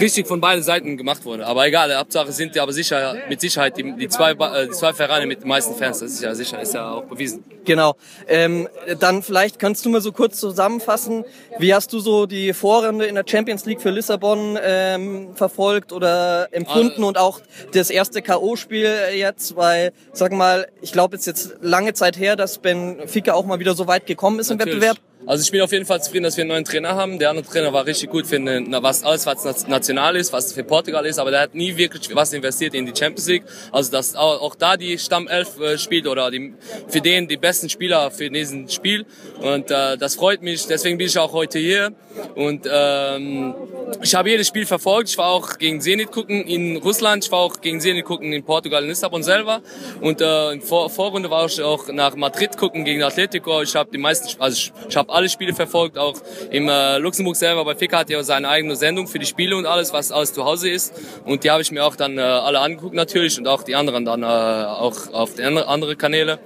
[0.00, 1.46] richtig von beiden Seiten gemacht wurde.
[1.46, 4.92] Aber egal, Hauptsache sind die aber sicher, mit Sicherheit die, die, zwei, äh, die zwei
[4.92, 6.00] Vereine mit den meisten Fans.
[6.00, 7.44] Das ist ja sicher, ist ja auch bewiesen.
[7.64, 7.96] Genau.
[8.28, 8.68] Ähm,
[9.00, 11.24] dann vielleicht kannst du mal so kurz zusammenfassen,
[11.58, 16.48] wie hast du so die Vorrunde in der Champions League für Lissabon ähm, verfolgt oder
[16.52, 17.08] empfunden Ah.
[17.08, 17.40] und auch
[17.72, 22.36] das erste K.O.-Spiel jetzt, weil, sag mal, ich glaube, es ist jetzt lange Zeit her,
[22.36, 24.76] dass Benfica auch mal wieder so weit gekommen ist im Natürlich.
[24.80, 24.98] Wettbewerb.
[25.26, 27.18] Also ich bin auf jeden Fall zufrieden, dass wir einen neuen Trainer haben.
[27.18, 30.52] Der andere Trainer war richtig gut für eine, was alles, was nat- national ist, was
[30.52, 33.44] für Portugal ist, aber der hat nie wirklich was investiert in die Champions League.
[33.72, 36.54] Also dass auch, auch da die Stammelf äh, spielt oder die,
[36.88, 39.04] für den die besten Spieler für diesen Spiel.
[39.40, 40.66] Und äh, das freut mich.
[40.66, 41.92] Deswegen bin ich auch heute hier.
[42.34, 43.54] Und ähm,
[44.02, 45.10] ich habe jedes Spiel verfolgt.
[45.10, 47.24] Ich war auch gegen Zenit gucken in Russland.
[47.24, 49.60] Ich war auch gegen Zenit gucken in Portugal, in Lissabon selber.
[50.00, 53.60] Und äh, in Vor Vorrunde war ich auch nach Madrid gucken gegen Atletico.
[53.62, 55.98] Ich habe die meisten, also ich, ich habe alle Spiele verfolgt.
[55.98, 56.14] Auch
[56.50, 57.64] im äh, Luxemburg selber.
[57.64, 60.44] Bei Fika hat ja seine eigene Sendung für die Spiele und alles, was alles zu
[60.44, 60.94] Hause ist.
[61.24, 64.04] Und die habe ich mir auch dann äh, alle angeguckt natürlich und auch die anderen
[64.04, 66.38] dann äh, auch auf andere Kanäle.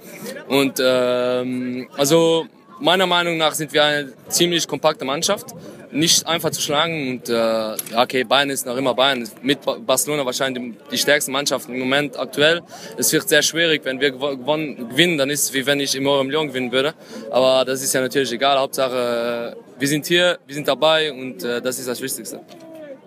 [0.47, 2.47] Und ähm, also
[2.79, 5.53] meiner Meinung nach sind wir eine ziemlich kompakte Mannschaft.
[5.93, 9.27] Nicht einfach zu schlagen und äh, okay, Bayern ist noch immer Bayern.
[9.41, 12.61] Mit Ba- Barcelona wahrscheinlich die, stärkste Mannschaft im Moment aktuell.
[12.97, 15.93] Es wird sehr schwierig, wenn wir gewo- gewonnen, gewinnen, dann ist es wie wenn ich
[15.95, 16.93] im Eurem Lyon gewinnen würde.
[17.29, 18.57] Aber das ist ja natürlich egal.
[18.57, 22.39] Hauptsache, äh, wir sind hier, wir sind dabei und äh, das ist das Wichtigste.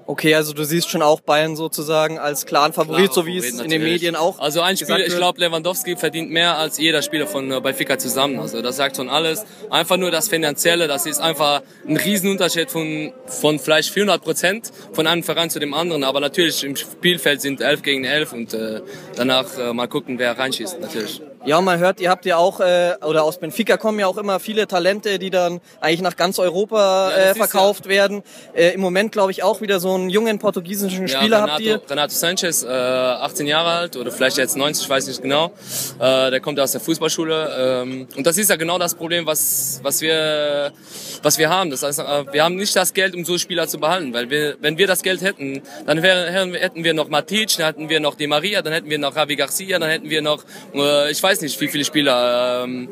[0.07, 3.71] Okay, also du siehst schon auch Bayern sozusagen als klaren Favorit, so wie es in
[3.71, 3.83] den.
[3.83, 4.39] Medien auch.
[4.39, 8.39] Also ein Spiel, ich glaube, Lewandowski verdient mehr als jeder Spieler von äh, Benfica zusammen.
[8.39, 9.45] Also das sagt schon alles.
[9.71, 15.07] Einfach nur das Finanzielle, das ist einfach ein Riesenunterschied von, von vielleicht 400 Prozent von
[15.07, 16.05] einem Verein zu dem anderen.
[16.05, 18.81] Aber natürlich im Spielfeld sind 11 gegen 11 und äh,
[19.17, 21.21] danach äh, mal gucken, wer reinschießt, natürlich.
[21.47, 24.41] Ja, man hört, ihr habt ja auch, äh, oder aus Benfica kommen ja auch immer
[24.41, 28.23] viele Talente, die dann eigentlich nach ganz Europa Ja, äh, verkauft werden.
[28.55, 31.83] Äh, Im Moment glaube ich auch wieder so einen jungen portugiesischen Spieler Renato, habt ihr.
[31.91, 35.53] Renato Sanchez, äh, 18 Jahre alt oder vielleicht jetzt 90, ich weiß nicht genau.
[35.99, 37.83] Äh, der kommt aus der Fußballschule.
[37.83, 40.73] Ähm, und das ist ja genau das Problem, was, was, wir,
[41.23, 41.69] was wir haben.
[41.69, 44.15] Das heißt, äh, wir haben nicht das Geld, um so Spieler zu behalten.
[44.15, 47.89] Weil wir, wenn wir das Geld hätten, dann wäre, hätten wir noch Matic, dann hätten
[47.91, 50.43] wir noch Di Maria, dann hätten wir noch Javi Garcia, dann hätten wir noch,
[50.75, 52.65] äh, ich weiß nicht, wie viele Spieler.
[52.65, 52.89] Ähm,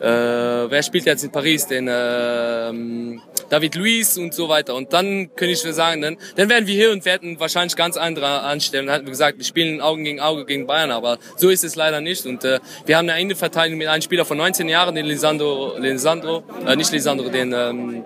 [0.00, 1.66] äh, wer spielt jetzt in Paris?
[1.66, 4.74] Den ähm, David Luiz und so weiter.
[4.74, 8.42] Und dann könnte ich sagen, dann, dann wären wir hier und hätten wahrscheinlich ganz andere
[8.42, 8.86] anstellen.
[8.86, 11.76] Dann hätten wir gesagt, wir spielen Augen gegen Auge gegen Bayern, aber so ist es
[11.76, 12.26] leider nicht.
[12.26, 16.44] Und äh, wir haben eine Innenverteidigung mit einem Spieler von 19 Jahren, den Lisandro, Lisandro
[16.66, 18.04] äh, nicht Lisandro, den ähm,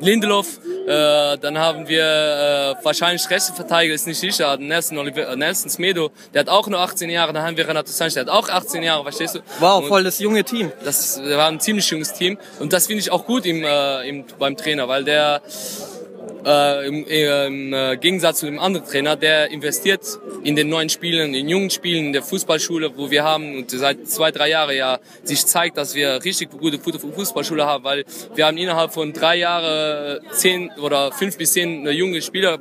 [0.00, 5.36] Lindelof, äh, dann haben wir äh, wahrscheinlich rechte Verteidiger, ist nicht sicher, Nelson, Oliver, äh,
[5.36, 8.30] Nelson Smedo, der hat auch nur 18 Jahre, dann haben wir Renato Sanchez, der hat
[8.30, 9.40] auch 18 Jahre, verstehst du?
[9.60, 10.72] Wow, Und voll das junge Team.
[10.84, 14.24] Das war ein ziemlich junges Team und das finde ich auch gut im, äh, im,
[14.38, 15.42] beim Trainer, weil der
[16.44, 20.02] äh, im, im äh, Gegensatz zu dem anderen Trainer, der investiert
[20.42, 24.08] in den neuen Spielen, in jungen Spielen in der Fußballschule, wo wir haben und seit
[24.08, 28.56] zwei, drei Jahren ja sich zeigt, dass wir richtig gute Fußballschule haben, weil wir haben
[28.56, 32.58] innerhalb von drei Jahren zehn oder fünf bis zehn junge Spieler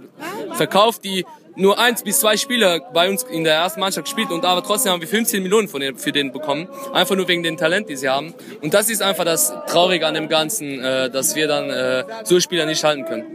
[0.54, 4.44] verkauft, die nur eins bis zwei Spieler bei uns in der ersten Mannschaft gespielt und
[4.46, 6.68] aber trotzdem haben wir 15 Millionen von den, für den bekommen.
[6.94, 8.34] Einfach nur wegen dem Talent, die sie haben.
[8.62, 12.40] Und das ist einfach das Traurige an dem Ganzen, äh, dass wir dann äh, so
[12.40, 13.26] Spieler nicht halten können.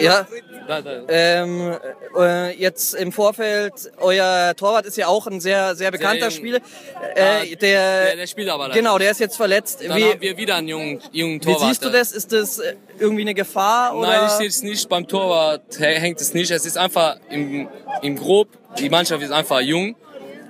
[0.00, 0.26] Ja.
[0.66, 1.00] Da, da.
[1.08, 1.78] Ähm,
[2.14, 6.30] äh, jetzt im Vorfeld, euer Torwart ist ja auch ein sehr, sehr bekannter.
[6.30, 6.58] Spieler.
[6.94, 8.74] Ah, Äh, der, der, der spielt aber leider.
[8.78, 9.80] genau, der ist jetzt verletzt.
[9.82, 11.68] Dann Wie, haben wir wieder einen jungen, jungen wie Torwart.
[11.70, 12.12] siehst du das?
[12.12, 13.96] Ist das äh, irgendwie eine Gefahr?
[13.96, 14.08] Oder?
[14.08, 14.86] Nein, ich sehe es nicht.
[14.90, 16.47] Beim Torwart hä- hängt es nicht.
[16.56, 17.68] Es ist einfach im,
[18.02, 19.96] im Grob, die Mannschaft ist einfach jung.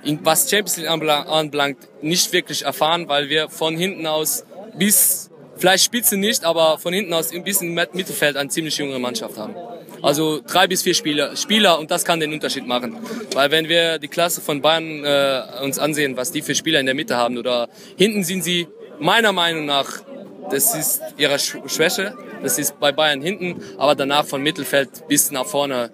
[0.03, 4.45] In, was Champions League anbelang- anbelangt, nicht wirklich erfahren, weil wir von hinten aus
[4.77, 9.37] bis, vielleicht Spitze nicht, aber von hinten aus bisschen im Mittelfeld eine ziemlich junge Mannschaft
[9.37, 9.55] haben.
[10.01, 12.95] Also drei bis vier Spieler, Spieler und das kann den Unterschied machen.
[13.33, 16.85] Weil wenn wir die Klasse von Bayern äh, uns ansehen, was die für Spieler in
[16.85, 18.67] der Mitte haben oder hinten sind sie
[18.99, 20.01] meiner Meinung nach
[20.49, 22.15] das ist ihre Sch- Schwäche.
[22.41, 25.91] Das ist bei Bayern hinten, aber danach von Mittelfeld bis nach vorne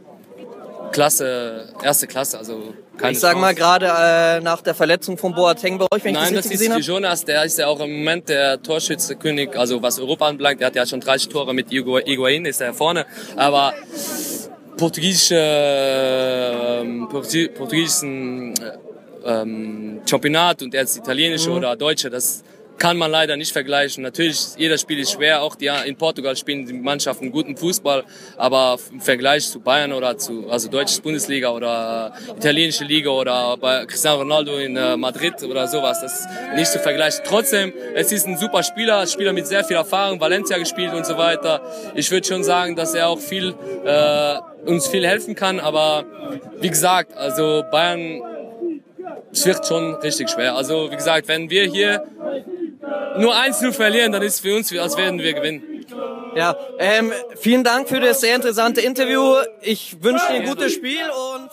[0.92, 2.38] Klasse, erste Klasse.
[2.38, 6.16] Also keine ich sag mal gerade äh, nach der Verletzung von Boateng bei euch, wenn
[6.16, 6.84] ich Nein, das das richtig ist gesehen für habe.
[6.84, 10.62] Jonas, der ist ja auch im Moment der Torschützekönig, also was Europa anbelangt.
[10.62, 13.06] Der hat ja schon 30 Tore mit Higuain, ist er vorne.
[13.36, 13.74] Aber
[14.78, 15.36] portugiesische,
[17.12, 18.78] Portu- portugiesischen äh,
[19.42, 21.58] ähm, Championat und jetzt italienische Mhm.
[21.58, 22.44] oder deutsche, das
[22.78, 24.04] kann man leider nicht vergleichen.
[24.04, 25.42] Natürlich, jeder Spiel ist schwer.
[25.42, 28.04] Auch die, in Portugal spielen die Mannschaften guten Fußball,
[28.38, 33.86] aber im Vergleich zu Bayern oder zu also deutsche Bundesliga oder italienische Liga oder bei
[33.86, 37.22] Cristiano Ronaldo in äh, Madrid oder sowas, das ist nicht zu vergleichen.
[37.26, 41.18] Trotzdem, es ist ein super Spieler, Spieler mit sehr viel Erfahrung, Valencia gespielt und so
[41.18, 41.62] weiter.
[41.96, 46.06] Ich würde schon sagen, dass er auch viel äh, uns viel helfen kann, aber
[46.60, 48.22] wie gesagt, also Bayern
[49.32, 50.56] es wird schon richtig schwer.
[50.56, 52.04] Also wie gesagt, wenn wir hier
[53.18, 55.86] nur 1-0 verlieren, dann ist es für uns, als werden wir gewinnen.
[56.36, 59.36] Ja, ähm, vielen Dank für das sehr interessante Interview.
[59.62, 61.50] Ich wünsche dir ein gutes Spiel und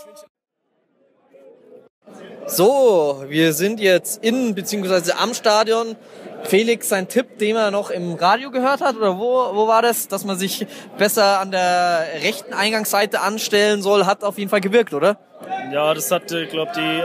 [2.47, 5.97] so, wir sind jetzt in beziehungsweise am Stadion.
[6.45, 10.09] Felix, sein Tipp, den er noch im Radio gehört hat, oder wo, wo war das,
[10.09, 10.67] dass man sich
[10.99, 15.17] besser an der rechten Eingangsseite anstellen soll, hat auf jeden Fall gewirkt, oder?
[15.73, 17.03] Ja, das hat, äh, glaube die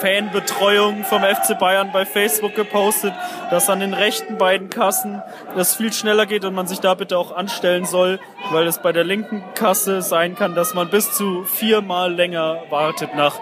[0.00, 3.12] Fanbetreuung vom FC Bayern bei Facebook gepostet,
[3.50, 5.22] dass an den rechten beiden Kassen
[5.56, 8.20] das viel schneller geht und man sich da bitte auch anstellen soll,
[8.50, 13.14] weil es bei der linken Kasse sein kann, dass man bis zu viermal länger wartet
[13.14, 13.38] nach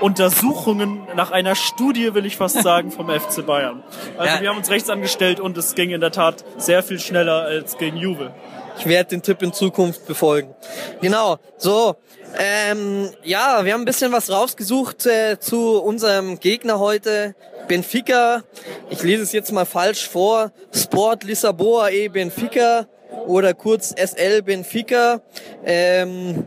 [0.00, 3.82] Untersuchungen, nach einer Studie, will ich fast sagen, vom FC Bayern.
[4.18, 4.40] Also Ja.
[4.42, 7.78] wir haben uns rechts angestellt und es ging in der Tat sehr viel schneller als
[7.78, 8.32] gegen Juve.
[8.78, 10.54] Ich werde den Tipp in Zukunft befolgen.
[11.00, 11.96] Genau, so.
[12.38, 17.34] Ähm, ja, wir haben ein bisschen was rausgesucht äh, zu unserem Gegner heute,
[17.68, 18.42] Benfica.
[18.90, 20.52] Ich lese es jetzt mal falsch vor.
[20.74, 22.86] Sport Lissaboa e Benfica
[23.26, 25.22] oder kurz SL Benfica.
[25.64, 26.46] Ähm,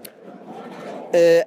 [1.11, 1.41] äh,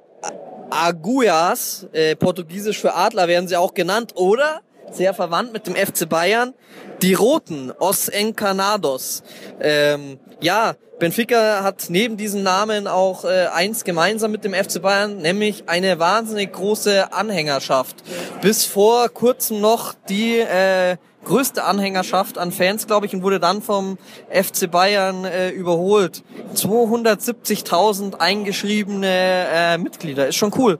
[0.69, 6.07] Aguias, äh, portugiesisch für Adler werden sie auch genannt, oder sehr verwandt mit dem FC
[6.07, 6.53] Bayern,
[7.01, 9.23] die Roten, Os Encarnados.
[9.59, 15.17] Ähm, ja, Benfica hat neben diesem Namen auch äh, eins gemeinsam mit dem FC Bayern,
[15.17, 17.97] nämlich eine wahnsinnig große Anhängerschaft.
[18.41, 23.61] Bis vor kurzem noch die äh, größte Anhängerschaft an Fans, glaube ich, und wurde dann
[23.61, 23.97] vom
[24.29, 26.23] FC Bayern äh, überholt.
[26.55, 30.79] 270.000 eingeschriebene äh, Mitglieder, ist schon cool.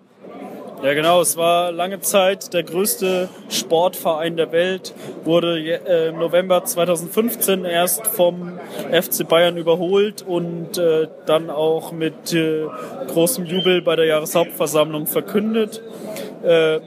[0.84, 1.22] Ja, genau.
[1.22, 8.06] Es war lange Zeit der größte Sportverein der Welt, wurde äh, im November 2015 erst
[8.06, 8.60] vom
[8.92, 12.66] FC Bayern überholt und äh, dann auch mit äh,
[13.08, 15.82] großem Jubel bei der Jahreshauptversammlung verkündet.
[16.44, 16.82] Äh,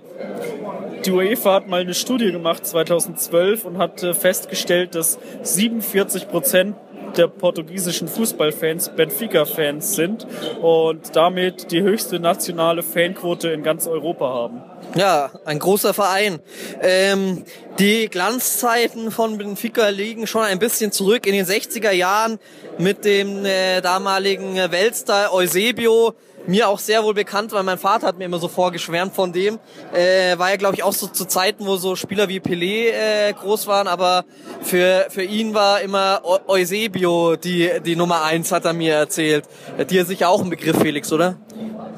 [1.04, 6.76] die UEFA hat mal eine Studie gemacht 2012 und hat äh, festgestellt, dass 47 Prozent
[7.16, 10.26] der portugiesischen Fußballfans Benfica-Fans sind
[10.60, 14.62] und damit die höchste nationale Fanquote in ganz Europa haben.
[14.94, 16.40] Ja, ein großer Verein.
[16.82, 17.44] Ähm,
[17.78, 22.38] die Glanzzeiten von Benfica liegen schon ein bisschen zurück in den 60er Jahren
[22.78, 26.14] mit dem äh, damaligen Weltstar Eusebio.
[26.46, 29.58] Mir auch sehr wohl bekannt, weil mein Vater hat mir immer so vorgeschwärmt von dem.
[29.92, 33.32] Äh, war ja, glaube ich, auch so zu Zeiten, wo so Spieler wie Pelé äh,
[33.32, 34.24] groß waren, aber
[34.62, 39.44] für, für ihn war immer Eu- Eusebio die, die Nummer eins, hat er mir erzählt.
[39.90, 41.36] Dir ist sicher auch ein Begriff, Felix, oder?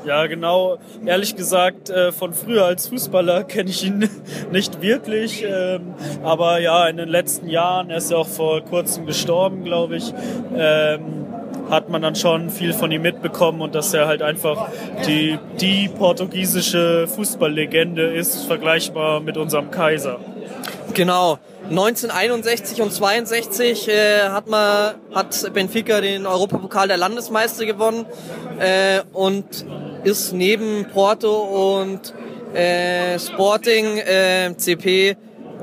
[0.06, 0.78] Ja, genau.
[1.04, 4.08] Ehrlich gesagt, äh, von früher als Fußballer kenne ich ihn
[4.50, 5.44] nicht wirklich.
[5.46, 9.96] Ähm, aber ja, in den letzten Jahren, er ist ja auch vor kurzem gestorben, glaube
[9.96, 10.14] ich,
[10.56, 11.26] ähm,
[11.70, 14.68] hat man dann schon viel von ihm mitbekommen und dass er halt einfach
[15.06, 20.18] die, die portugiesische Fußballlegende ist, vergleichbar mit unserem Kaiser.
[20.94, 21.38] Genau.
[21.70, 28.06] 1961 und 62 äh, hat, man, hat Benfica den Europapokal der Landesmeister gewonnen
[28.58, 29.66] äh, und
[30.04, 32.14] ist neben Porto und
[32.54, 35.16] äh, Sporting äh, CP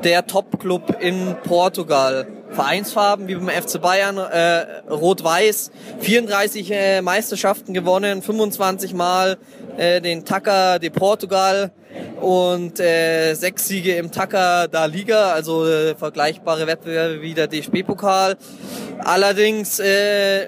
[0.04, 2.28] der Top-Club in Portugal.
[2.56, 9.38] Vereinsfarben wie beim FC Bayern, äh, Rot-Weiß, 34 äh, Meisterschaften gewonnen, 25 Mal
[9.78, 11.72] äh, den Taca de Portugal
[12.22, 18.38] und äh, sechs Siege im Taca da Liga, also äh, vergleichbare Wettbewerbe wie der DFB-Pokal.
[19.00, 20.48] Allerdings äh,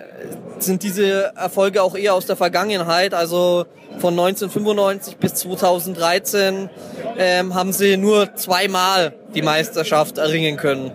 [0.59, 3.65] sind diese Erfolge auch eher aus der Vergangenheit, also
[3.99, 6.69] von 1995 bis 2013
[7.17, 10.91] ähm, haben sie nur zweimal die Meisterschaft erringen können.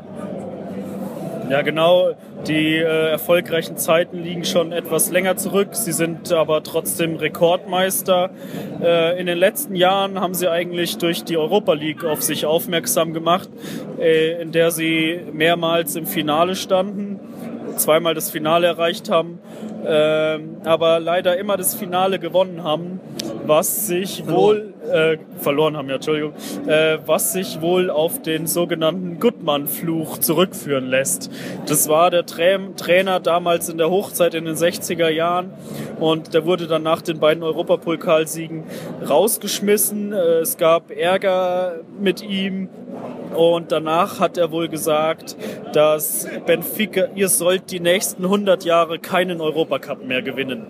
[1.52, 2.12] Ja, genau.
[2.48, 5.68] Die äh, erfolgreichen Zeiten liegen schon etwas länger zurück.
[5.72, 8.30] Sie sind aber trotzdem Rekordmeister.
[8.82, 13.12] Äh, in den letzten Jahren haben sie eigentlich durch die Europa League auf sich aufmerksam
[13.12, 13.50] gemacht,
[14.00, 17.20] äh, in der sie mehrmals im Finale standen,
[17.76, 19.38] zweimal das Finale erreicht haben,
[19.86, 23.00] ähm, aber leider immer das Finale gewonnen haben,
[23.46, 26.32] was sich wohl äh, verloren haben, ja, Entschuldigung,
[26.66, 31.30] äh, was sich wohl auf den sogenannten Gutmann-Fluch zurückführen lässt.
[31.66, 32.42] Das war der Tra
[32.76, 35.50] Trainer damals in der Hochzeit in den 60er Jahren
[36.00, 38.64] und der wurde dann nach den beiden Europapokalsiegen
[39.08, 40.12] rausgeschmissen.
[40.12, 42.68] Äh, es gab Ärger mit ihm
[43.34, 45.36] und danach hat er wohl gesagt,
[45.72, 50.66] dass Benfica, ihr sollt die nächsten 100 Jahre keinen Europacup mehr gewinnen.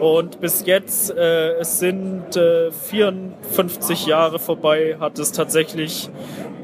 [0.00, 6.08] Und bis jetzt, äh, es sind äh, 54 Jahre vorbei, hat es tatsächlich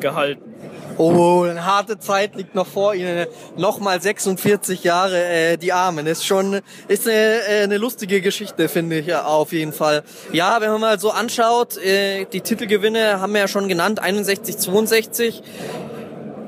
[0.00, 0.53] gehalten.
[0.96, 3.26] Oh, eine harte Zeit liegt noch vor Ihnen.
[3.56, 6.06] Nochmal 46 Jahre, äh, die Armen.
[6.06, 7.16] Ist schon, ist eine,
[7.48, 10.04] äh, eine lustige Geschichte, finde ich auf jeden Fall.
[10.32, 14.56] Ja, wenn man mal so anschaut, äh, die Titelgewinne haben wir ja schon genannt, 61,
[14.58, 15.42] 62.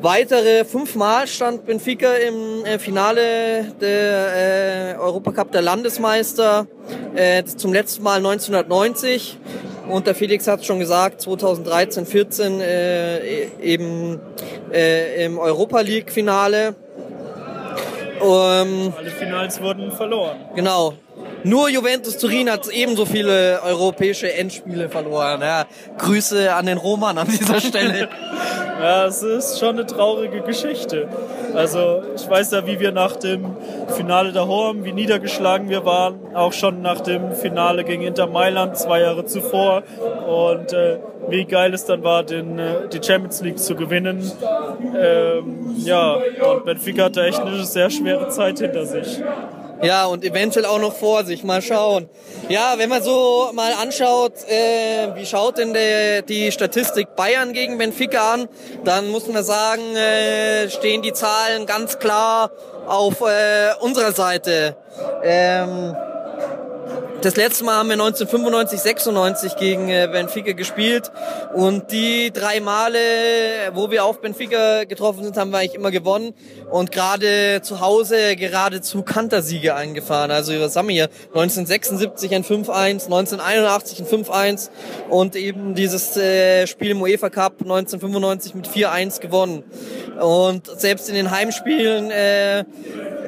[0.03, 6.69] Weitere fünfmal stand Benfica im äh, Finale der äh, Europacup der Landesmeister,
[7.17, 9.39] äh, zum letzten Mal 1990.
[9.88, 14.20] Und der Felix hat schon gesagt, 2013, 14 äh, eben
[14.72, 16.75] äh, im Europa League Finale.
[18.20, 20.38] Ähm, Alle Finals wurden verloren.
[20.55, 20.94] Genau.
[21.47, 25.41] Nur Juventus Turin hat ebenso viele europäische Endspiele verloren.
[25.43, 28.09] Ja, Grüße an den Roman an dieser Stelle.
[28.79, 31.09] Ja, es ist schon eine traurige Geschichte.
[31.55, 33.57] Also ich weiß ja, wie wir nach dem
[33.89, 38.77] Finale der Horm, wie niedergeschlagen wir waren, auch schon nach dem Finale gegen Inter Mailand
[38.77, 39.83] zwei Jahre zuvor
[40.27, 40.99] und äh,
[41.31, 44.31] wie geil es dann war, den, äh, die Champions League zu gewinnen.
[44.95, 49.23] Ähm, ja, und Benfica hatte echt eine sehr schwere Zeit hinter sich.
[49.83, 51.45] Ja, und eventuell auch noch vor sich.
[51.45, 52.09] Mal schauen.
[52.49, 57.79] Ja, wenn man so mal anschaut, äh, wie schaut denn der, die Statistik Bayern gegen
[57.79, 58.49] Benfica an,
[58.85, 62.51] dann muss man sagen, äh, stehen die Zahlen ganz klar
[62.87, 64.77] auf äh, unserer Seite.
[65.23, 65.95] Ähm,
[67.22, 71.11] das letzte Mal haben wir 1995, 96 gegen äh, Benfica gespielt
[71.55, 72.98] und die drei Male,
[73.72, 76.35] wo wir auf Benfica getroffen sind, haben wir eigentlich immer gewonnen
[76.70, 80.31] und gerade zu Hause geradezu Kantersiege eingefahren.
[80.31, 81.09] Also was haben wir hier?
[81.35, 84.70] 1976 ein 5-1, 1981 ein 5-1
[85.09, 89.64] und eben dieses äh, Spiel im UEFA Cup 1995 mit 4-1 gewonnen.
[90.20, 92.64] Und selbst in den Heimspielen äh,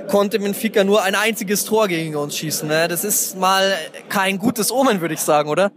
[0.09, 2.67] konnte Benfica nur ein einziges Tor gegen uns schießen.
[2.67, 2.89] Ne?
[2.89, 3.73] Das ist mal
[4.09, 5.73] kein gutes Omen, würde ich sagen, oder?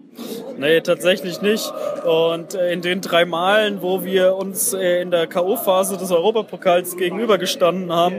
[0.58, 1.74] Nee, tatsächlich nicht.
[2.06, 6.98] Und äh, in den drei Malen, wo wir uns äh, in der K.O.-Phase des Europapokals
[6.98, 8.18] gegenübergestanden haben,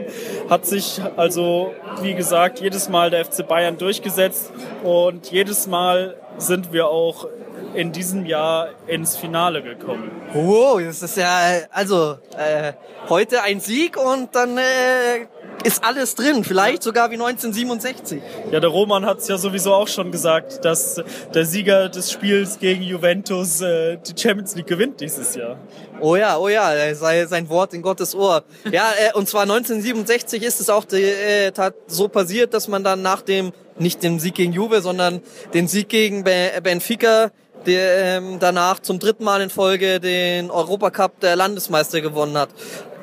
[0.49, 4.51] hat sich also, wie gesagt, jedes Mal der FC Bayern durchgesetzt
[4.83, 7.27] und jedes Mal sind wir auch
[7.73, 10.11] in diesem Jahr ins Finale gekommen.
[10.33, 11.39] Wow, das ist ja
[11.71, 12.73] also äh,
[13.09, 15.27] heute ein Sieg und dann äh,
[15.63, 18.21] ist alles drin, vielleicht sogar wie 1967.
[18.51, 21.01] Ja, der Roman hat es ja sowieso auch schon gesagt, dass
[21.33, 25.57] der Sieger des Spiels gegen Juventus äh, die Champions League gewinnt dieses Jahr.
[25.99, 28.43] Oh ja, oh ja, sei sein Wort in Gottes Ohr.
[28.71, 31.51] Ja, äh, und zwar 1967 ist es auch die, äh,
[31.87, 35.21] so passiert, dass man dann nach dem, nicht dem Sieg gegen Juve, sondern
[35.53, 37.31] den Sieg gegen Benfica
[37.65, 42.49] der ähm, danach zum dritten Mal in Folge den Europacup der Landesmeister gewonnen hat.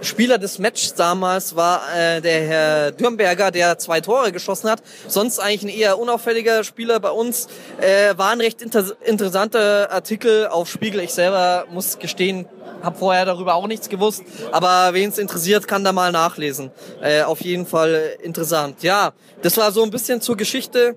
[0.02, 4.82] Spieler des Matches damals war äh, der Herr Dürnberger, der zwei Tore geschossen hat.
[5.06, 7.48] Sonst eigentlich ein eher unauffälliger Spieler bei uns.
[7.80, 11.00] Äh, war ein recht inter interessanter Artikel auf Spiegel.
[11.00, 12.46] Ich selber muss gestehen,
[12.82, 14.22] habe vorher darüber auch nichts gewusst.
[14.52, 16.70] Aber wen es interessiert, kann da mal nachlesen.
[17.02, 18.82] Äh, auf jeden Fall interessant.
[18.82, 20.96] Ja, das war so ein bisschen zur Geschichte.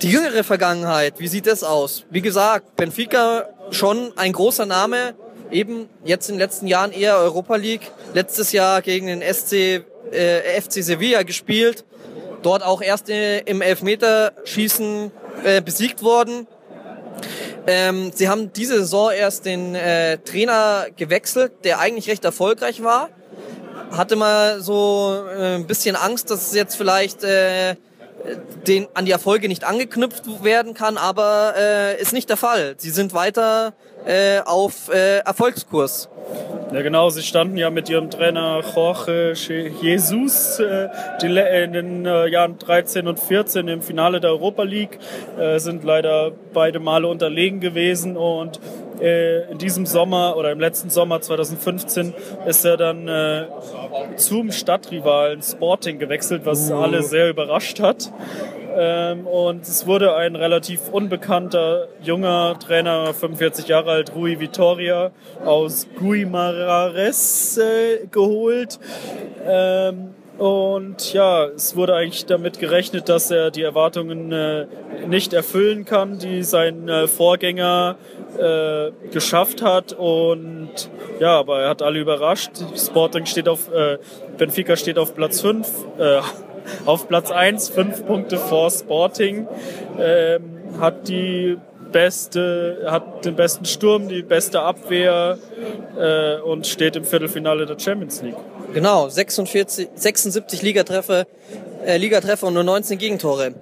[0.00, 2.04] Die jüngere Vergangenheit, wie sieht das aus?
[2.10, 5.14] Wie gesagt, Benfica schon ein großer Name,
[5.52, 7.90] eben jetzt in den letzten Jahren eher Europa League.
[8.14, 11.84] Letztes Jahr gegen den SC, äh, FC Sevilla gespielt.
[12.42, 15.12] Dort auch erst im Elfmeterschießen
[15.44, 16.48] äh, besiegt worden.
[17.66, 23.10] Ähm, sie haben diese Saison erst den äh, Trainer gewechselt, der eigentlich recht erfolgreich war.
[23.92, 27.76] Hatte mal so äh, ein bisschen Angst, dass es jetzt vielleicht äh,
[28.66, 32.74] den, an die Erfolge nicht angeknüpft werden kann, aber äh, ist nicht der Fall.
[32.76, 33.74] Sie sind weiter
[34.06, 36.08] äh, auf äh, Erfolgskurs.
[36.72, 40.88] Ja genau, sie standen ja mit ihrem Trainer Jorge Jesus äh,
[41.20, 44.98] die, in den äh, Jahren 13 und 14 im Finale der Europa League,
[45.38, 48.60] äh, sind leider beide Male unterlegen gewesen und äh,
[49.50, 52.14] in diesem Sommer oder im letzten Sommer 2015
[52.46, 53.46] ist er dann äh,
[54.16, 56.76] zum Stadtrivalen Sporting gewechselt, was uh.
[56.76, 58.12] alle sehr überrascht hat.
[58.74, 65.10] Ähm, und es wurde ein relativ unbekannter junger Trainer, 45 Jahre alt, Rui Vitoria
[65.44, 68.78] aus Guimaraes äh, geholt.
[69.46, 74.66] Ähm, und ja, es wurde eigentlich damit gerechnet, dass er die Erwartungen äh,
[75.06, 77.96] nicht erfüllen kann, die sein äh, Vorgänger
[78.38, 79.92] äh, geschafft hat.
[79.92, 80.70] Und
[81.20, 82.52] ja, aber er hat alle überrascht.
[82.76, 83.98] Sporting steht auf, äh,
[84.38, 85.68] Benfica steht auf Platz 5,
[85.98, 86.20] äh,
[86.86, 89.46] auf Platz 1, 5 Punkte vor Sporting,
[89.98, 91.58] ähm, hat die
[91.92, 95.38] beste, hat den besten Sturm, die beste Abwehr
[95.96, 98.36] äh, und steht im Viertelfinale der Champions League.
[98.74, 101.26] Genau, 46, 76 Ligatreffer,
[101.84, 103.54] äh, Ligatreffer und nur 19 Gegentore.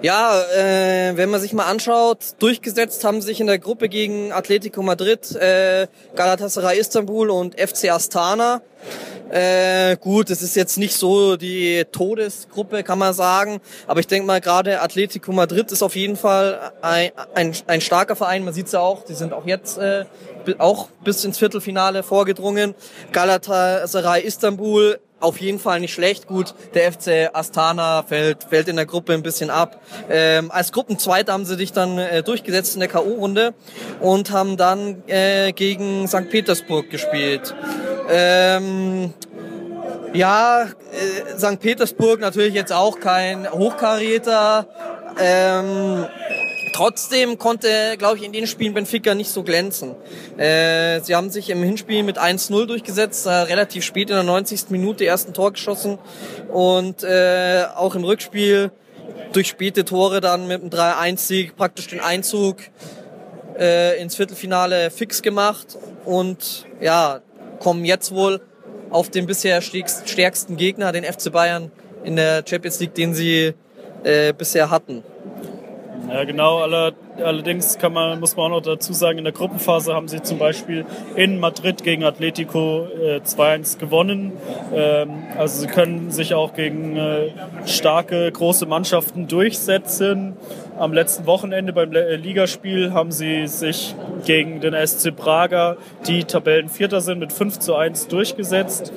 [0.00, 4.80] Ja, äh, wenn man sich mal anschaut, durchgesetzt haben sich in der Gruppe gegen Atletico
[4.80, 8.62] Madrid, äh, Galatasaray Istanbul und FC Astana.
[9.30, 13.60] Äh, gut, es ist jetzt nicht so die Todesgruppe, kann man sagen.
[13.86, 18.16] Aber ich denke mal, gerade Atletico Madrid ist auf jeden Fall ein, ein, ein starker
[18.16, 18.44] Verein.
[18.44, 20.04] Man sieht es ja auch, die sind auch jetzt äh,
[20.58, 22.74] auch bis ins Viertelfinale vorgedrungen.
[23.12, 26.26] Galatasaray Istanbul auf jeden Fall nicht schlecht.
[26.26, 29.80] Gut, der FC Astana fällt, fällt in der Gruppe ein bisschen ab.
[30.08, 33.52] Ähm, als Gruppenzweiter haben sie sich dann äh, durchgesetzt in der K.O.-Runde
[34.00, 36.28] und haben dann äh, gegen St.
[36.30, 37.54] Petersburg gespielt.
[38.10, 39.12] Ähm,
[40.12, 41.60] ja, äh, St.
[41.60, 44.66] Petersburg natürlich jetzt auch kein Hochkaräter.
[45.20, 46.06] Ähm,
[46.72, 49.94] Trotzdem konnte, glaube ich, in den Spielen Benfica nicht so glänzen.
[50.36, 54.70] Äh, sie haben sich im Hinspiel mit 1-0 durchgesetzt, äh, relativ spät in der 90.
[54.70, 55.98] Minute ersten Tor geschossen
[56.52, 58.70] und äh, auch im Rückspiel
[59.32, 62.56] durch späte Tore dann mit einem 3-1-Sieg praktisch den Einzug
[63.58, 67.20] äh, ins Viertelfinale fix gemacht und ja,
[67.60, 68.40] kommen jetzt wohl
[68.90, 71.70] auf den bisher stärksten Gegner, den FC Bayern
[72.04, 73.54] in der Champions League, den sie
[74.04, 75.02] äh, bisher hatten.
[76.08, 76.58] Ja, genau.
[76.58, 80.38] allerdings kann man, muss man auch noch dazu sagen, in der Gruppenphase haben sie zum
[80.38, 80.86] Beispiel
[81.16, 84.32] in Madrid gegen Atletico äh, 2-1 gewonnen.
[84.74, 87.30] Ähm, also sie können sich auch gegen äh,
[87.66, 90.36] starke, große Mannschaften durchsetzen.
[90.78, 95.76] Am letzten Wochenende beim äh, Ligaspiel haben sie sich gegen den SC Praga,
[96.06, 98.92] die Tabellenvierter sind, mit 5 zu 1 durchgesetzt.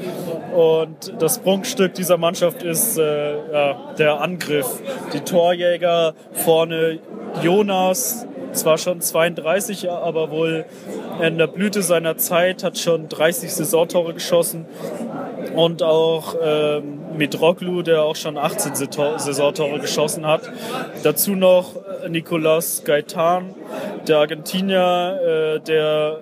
[0.56, 4.80] Und das Prunkstück dieser Mannschaft ist äh, ja, der Angriff.
[5.14, 7.00] Die Torjäger vorne
[7.42, 10.66] Jonas, zwar schon 32, aber wohl
[11.20, 14.66] in der Blüte seiner Zeit, hat schon 30 Saisontore geschossen.
[15.56, 20.42] Und auch ähm, Mitroglou, der auch schon 18 Saisontore geschossen hat.
[21.04, 21.76] Dazu noch
[22.10, 23.56] Nicolas Gaitan,
[24.08, 25.20] der Argentinier,
[25.58, 26.20] äh, der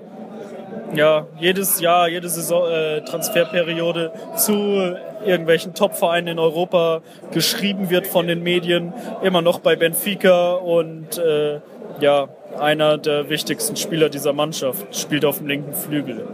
[0.94, 8.28] ja, jedes Jahr, jede Saison, äh, Transferperiode zu irgendwelchen Top-Vereinen in Europa geschrieben wird von
[8.28, 11.60] den Medien, immer noch bei Benfica und äh,
[12.00, 16.26] ja, einer der wichtigsten Spieler dieser Mannschaft, spielt auf dem linken Flügel.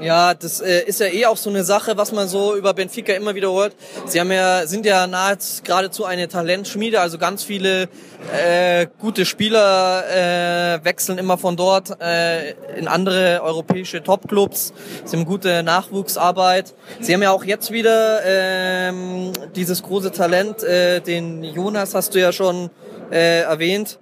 [0.00, 3.12] Ja, das äh, ist ja eh auch so eine Sache, was man so über Benfica
[3.12, 3.76] immer wieder hört.
[4.06, 7.88] Sie haben ja, sind ja nahezu geradezu eine Talentschmiede, also ganz viele
[8.32, 14.72] äh, gute Spieler äh, wechseln immer von dort äh, in andere europäische Topclubs.
[15.04, 16.74] Sie haben gute Nachwuchsarbeit.
[17.00, 22.20] Sie haben ja auch jetzt wieder ähm, dieses große Talent, äh, den Jonas hast du
[22.20, 22.70] ja schon
[23.10, 23.98] äh, erwähnt.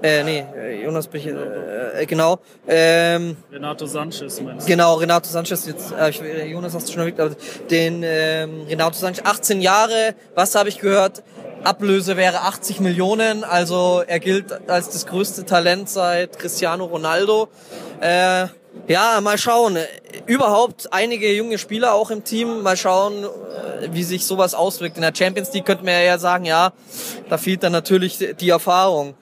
[0.00, 2.38] Äh, nee, äh, Jonas bin ich, äh, äh, genau.
[2.68, 4.70] Ähm, Renato Sanchez meinst du?
[4.70, 6.20] Genau, Renato Sanchez, jetzt, äh, ich,
[6.50, 7.34] Jonas hast du schon erwähnt, aber
[7.68, 11.24] den ähm, Renato Sanchez, 18 Jahre, was habe ich gehört?
[11.64, 17.48] Ablöse wäre 80 Millionen, also er gilt als das größte Talent seit Cristiano Ronaldo.
[18.00, 18.46] Äh,
[18.86, 19.76] ja, mal schauen.
[20.26, 22.62] Überhaupt einige junge Spieler auch im Team.
[22.62, 24.96] Mal schauen, äh, wie sich sowas auswirkt.
[24.96, 26.72] In der Champions League könnte man ja sagen, ja,
[27.28, 29.14] da fehlt dann natürlich die Erfahrung.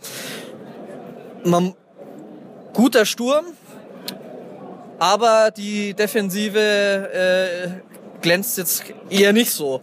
[1.47, 1.74] Man,
[2.72, 3.44] guter Sturm,
[4.99, 7.68] aber die Defensive äh,
[8.20, 9.80] glänzt jetzt eher nicht so.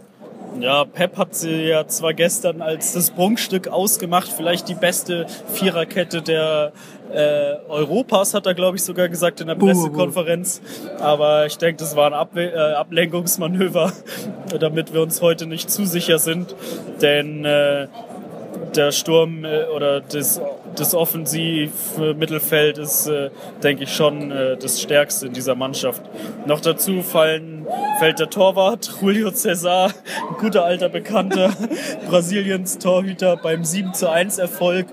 [0.60, 6.22] Ja, Pep hat sie ja zwar gestern als das Prunkstück ausgemacht, vielleicht die beste Viererkette
[6.22, 6.74] der
[7.12, 10.62] äh, Europas, hat er, glaube ich, sogar gesagt in der Pressekonferenz.
[11.00, 13.94] Aber ich denke, das war ein Abwe äh, Ablenkungsmanöver,
[14.60, 16.56] damit wir uns heute nicht zu sicher sind.
[17.02, 17.88] Denn äh,
[18.76, 20.42] der Sturm äh, oder das,
[20.76, 23.30] das Offensiv-Mittelfeld ist, äh,
[23.62, 26.02] denke ich, schon äh, das Stärkste in dieser Mannschaft.
[26.46, 27.68] Noch dazu fallen,
[28.00, 29.92] fällt der Torwart Julio Cesar,
[30.30, 31.52] ein guter alter Bekannter,
[32.10, 34.88] Brasiliens Torhüter beim 7 zu 1 Erfolg,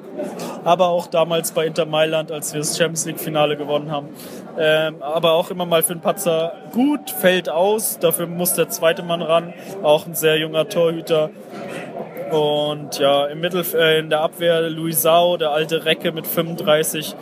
[0.64, 4.08] aber auch damals bei Inter Mailand, als wir das Champions League-Finale gewonnen haben.
[4.58, 9.02] Ähm, aber auch immer mal für den Patzer gut, fällt aus, dafür muss der zweite
[9.02, 11.30] Mann ran, auch ein sehr junger Torhüter.
[12.30, 17.14] Und ja, im Mittel, äh, in der Abwehr Luisao, der alte Recke mit 35.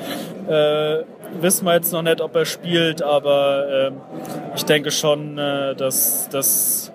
[0.48, 1.04] Äh,
[1.40, 3.92] wissen wir jetzt noch nicht, ob er spielt, aber äh,
[4.56, 6.92] ich denke schon, äh, dass das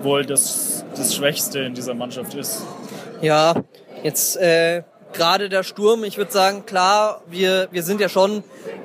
[0.00, 2.62] wohl das, das Schwächste in dieser Mannschaft ist.
[3.20, 3.54] Ja,
[4.02, 4.82] jetzt äh,
[5.12, 8.42] gerade der Sturm, ich würde sagen, klar, wir, wir sind ja schon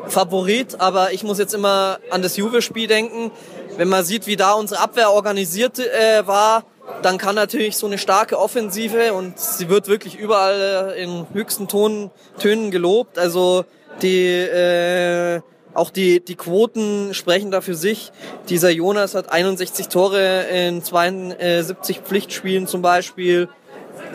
[0.08, 3.32] Favorit, aber ich muss jetzt immer an das Juve-Spiel denken.
[3.78, 6.64] Wenn man sieht, wie da unsere Abwehr organisiert äh, war,
[7.02, 11.68] dann kann natürlich so eine starke Offensive und sie wird wirklich überall äh, in höchsten
[11.68, 13.20] Ton, Tönen gelobt.
[13.20, 13.66] Also
[14.02, 15.42] die äh,
[15.74, 18.12] auch die, die Quoten sprechen da für sich.
[18.50, 23.48] Dieser Jonas hat 61 Tore in 72 Pflichtspielen zum Beispiel.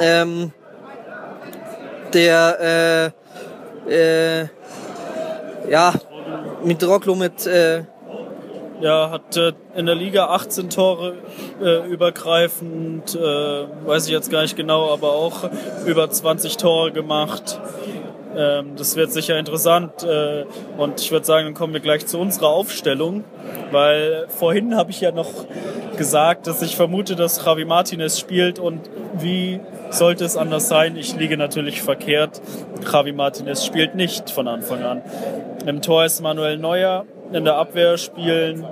[0.01, 0.53] Ähm,
[2.13, 3.13] der
[3.89, 4.49] äh, äh,
[5.71, 5.95] ja
[6.65, 7.85] mit Rocklo mit äh,
[8.83, 11.15] ja, hat äh, in der Liga 18 Tore
[11.63, 15.49] äh, übergreifend, äh, weiß ich jetzt gar nicht genau, aber auch
[15.87, 17.61] über 20 Tore gemacht.
[18.37, 20.45] Ähm, das wird sicher interessant äh,
[20.79, 23.25] und ich würde sagen, dann kommen wir gleich zu unserer Aufstellung,
[23.71, 25.31] weil vorhin habe ich ja noch
[25.97, 28.81] gesagt, dass ich vermute, dass Javi Martinez spielt und
[29.15, 29.61] wie
[29.91, 30.97] sollte es anders sein?
[30.97, 32.41] Ich liege natürlich verkehrt.
[32.91, 35.03] Javi Martinez spielt nicht von Anfang an.
[35.67, 38.67] Im Tor ist Manuel Neuer, in der Abwehr spielen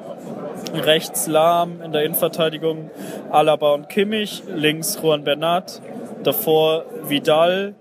[0.74, 2.90] rechts Lahm, in der Innenverteidigung
[3.30, 5.80] Alaba und Kimmich, links Juan Bernat,
[6.22, 7.74] davor Vidal,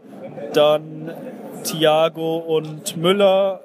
[0.54, 1.12] dann
[1.64, 3.62] Thiago und Müller,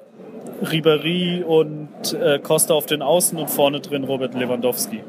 [0.61, 5.01] Ribery und äh, Costa auf den Außen und vorne drin Robert Lewandowski.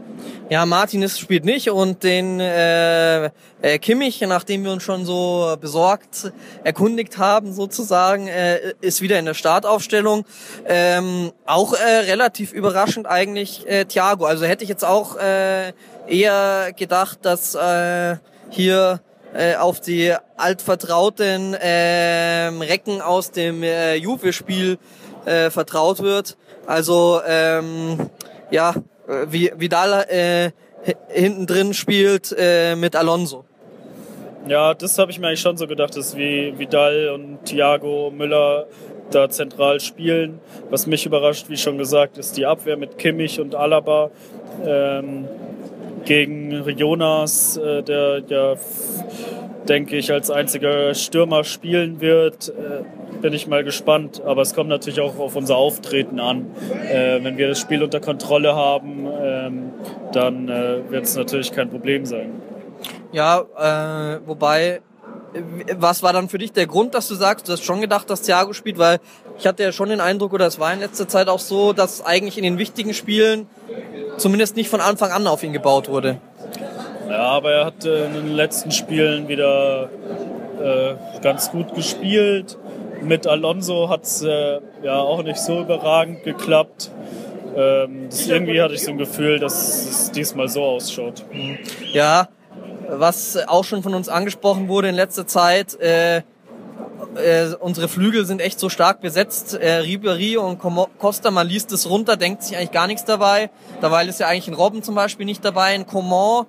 [0.49, 3.31] Ja, Martinez spielt nicht und den äh,
[3.63, 6.33] äh, Kimmich, nachdem wir uns schon so besorgt
[6.63, 10.25] erkundigt haben sozusagen, äh, ist wieder in der Startaufstellung.
[10.65, 14.25] Ähm, auch äh, relativ überraschend eigentlich äh, Thiago.
[14.25, 15.73] Also hätte ich jetzt auch äh,
[16.07, 18.19] eher gedacht, dass äh,
[18.49, 19.01] hier
[19.35, 24.79] äh, auf die altvertrauten äh, Recken aus dem äh, Juve-Spiel
[25.25, 26.37] äh, vertraut wird.
[26.67, 28.11] Also ähm,
[28.53, 28.75] ja,
[29.07, 30.51] Vidal äh,
[31.09, 33.45] hinten drin spielt äh, mit Alonso.
[34.49, 38.67] Ja, das habe ich mir eigentlich schon so gedacht, dass wie Vidal und Thiago Müller
[39.11, 40.41] da zentral spielen.
[40.71, 44.11] Was mich überrascht, wie schon gesagt, ist die Abwehr mit Kimmich und Alaba
[44.65, 45.27] ähm,
[46.05, 48.55] gegen Jonas, äh, der ja,
[49.69, 52.49] denke ich, als einziger Stürmer spielen wird.
[52.49, 52.85] Äh,
[53.21, 54.23] bin ich mal gespannt.
[54.25, 56.47] Aber es kommt natürlich auch auf unser Auftreten an.
[56.89, 59.73] Äh, wenn wir das Spiel unter Kontrolle haben, ähm,
[60.13, 62.41] dann äh, wird es natürlich kein Problem sein.
[63.13, 64.81] Ja, äh, wobei,
[65.77, 68.23] was war dann für dich der Grund, dass du sagst, du hast schon gedacht, dass
[68.23, 69.01] Thiago spielt, weil
[69.39, 72.05] ich hatte ja schon den Eindruck, oder es war in letzter Zeit auch so, dass
[72.05, 73.47] eigentlich in den wichtigen Spielen
[74.17, 76.19] zumindest nicht von Anfang an auf ihn gebaut wurde.
[77.09, 79.89] Ja, aber er hat in den letzten Spielen wieder
[80.63, 82.59] äh, ganz gut gespielt.
[83.03, 86.91] Mit Alonso hat es äh, ja auch nicht so überragend geklappt.
[87.57, 91.25] Ähm, irgendwie hatte ich so ein Gefühl, dass es diesmal so ausschaut.
[91.93, 92.29] Ja,
[92.89, 96.23] was auch schon von uns angesprochen wurde in letzter Zeit, äh,
[97.17, 99.55] äh, unsere Flügel sind echt so stark besetzt.
[99.55, 100.59] Äh, Ribery und
[100.99, 103.51] Costa, man liest es runter, denkt sich eigentlich gar nichts dabei.
[103.81, 106.47] Dabei ist ja eigentlich ein Robben zum Beispiel nicht dabei, ein Coman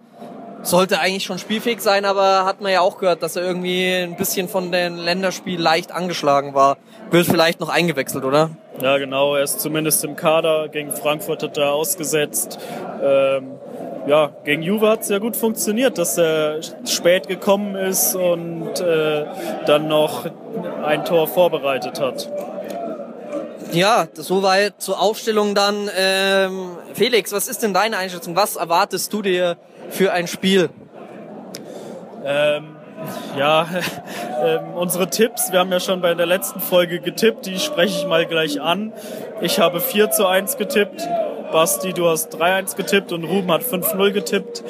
[0.63, 4.17] sollte eigentlich schon spielfähig sein, aber hat man ja auch gehört, dass er irgendwie ein
[4.17, 6.77] bisschen von den Länderspiel leicht angeschlagen war.
[7.11, 8.49] Wird vielleicht noch eingewechselt, oder?
[8.81, 9.35] Ja, genau.
[9.35, 10.67] Er ist zumindest im Kader.
[10.67, 12.59] Gegen Frankfurt hat er ausgesetzt.
[13.01, 13.51] Ähm,
[14.07, 19.25] ja, gegen Juve hat es ja gut funktioniert, dass er spät gekommen ist und äh,
[19.65, 20.25] dann noch
[20.83, 22.29] ein Tor vorbereitet hat.
[23.73, 25.89] Ja, soweit zur Aufstellung dann.
[25.97, 28.35] Ähm, Felix, was ist denn deine Einschätzung?
[28.35, 29.57] Was erwartest du dir
[29.89, 30.69] für ein Spiel?
[32.25, 32.75] Ähm,
[33.37, 33.67] ja,
[34.43, 38.07] äh, unsere Tipps, wir haben ja schon bei der letzten Folge getippt, die spreche ich
[38.07, 38.93] mal gleich an.
[39.41, 41.07] Ich habe 4 zu 1 getippt,
[41.51, 44.63] Basti, du hast 3-1 getippt und Ruben hat 5-0 getippt.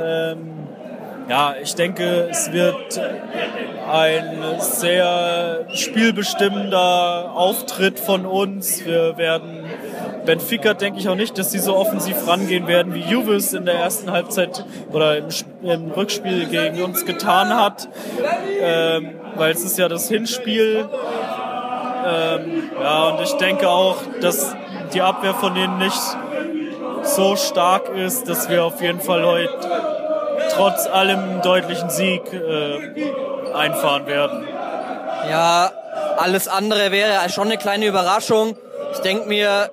[0.00, 0.54] Ähm,
[1.28, 3.00] ja, ich denke, es wird
[3.90, 8.84] ein sehr spielbestimmender Auftritt von uns.
[8.84, 9.64] Wir werden
[10.24, 13.64] Benfica denke ich auch nicht, dass sie so offensiv rangehen werden, wie Juve es in
[13.66, 15.28] der ersten Halbzeit oder im,
[15.62, 17.88] im Rückspiel gegen uns getan hat,
[18.60, 20.88] ähm, weil es ist ja das Hinspiel.
[22.06, 24.54] Ähm, ja, und ich denke auch, dass
[24.92, 26.00] die Abwehr von denen nicht
[27.02, 29.50] so stark ist, dass wir auf jeden Fall heute
[30.54, 34.46] trotz allem deutlichen Sieg äh, einfahren werden.
[35.28, 35.72] Ja,
[36.16, 38.56] alles andere wäre schon eine kleine Überraschung.
[38.92, 39.70] Ich denke mir,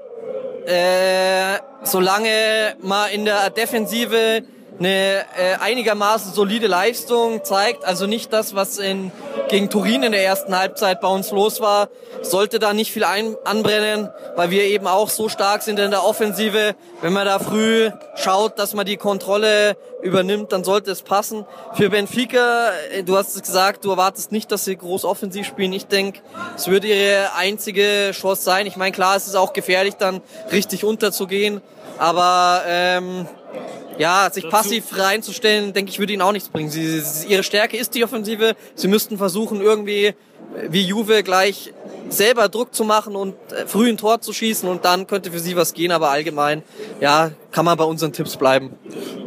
[0.66, 4.44] äh, solange man in der Defensive
[4.82, 9.12] eine äh, einigermaßen solide Leistung zeigt, also nicht das, was in,
[9.48, 11.90] gegen Turin in der ersten Halbzeit bei uns los war,
[12.24, 16.04] sollte da nicht viel ein, anbrennen, weil wir eben auch so stark sind in der
[16.04, 16.76] Offensive.
[17.02, 21.46] Wenn man da früh schaut, dass man die Kontrolle übernimmt, dann sollte es passen.
[21.74, 25.74] Für Benfica, äh, du hast es gesagt, du erwartest nicht, dass sie groß offensiv spielen.
[25.74, 26.22] Ich denke,
[26.56, 28.66] es wird ihre einzige Chance sein.
[28.66, 30.22] Ich meine, klar, es ist auch gefährlich, dann
[30.52, 31.62] richtig unterzugehen,
[32.00, 33.28] aber ähm,
[33.98, 36.70] ja, sich passiv reinzustellen, denke ich, würde ihnen auch nichts bringen.
[36.70, 38.56] Sie, ihre Stärke ist die Offensive.
[38.76, 40.14] Sie müssten versuchen, irgendwie
[40.70, 41.74] wie Juve gleich
[42.10, 45.40] selber Druck zu machen und äh, früh ein Tor zu schießen und dann könnte für
[45.40, 46.64] sie was gehen, aber allgemein,
[47.00, 48.78] ja, kann man bei unseren Tipps bleiben.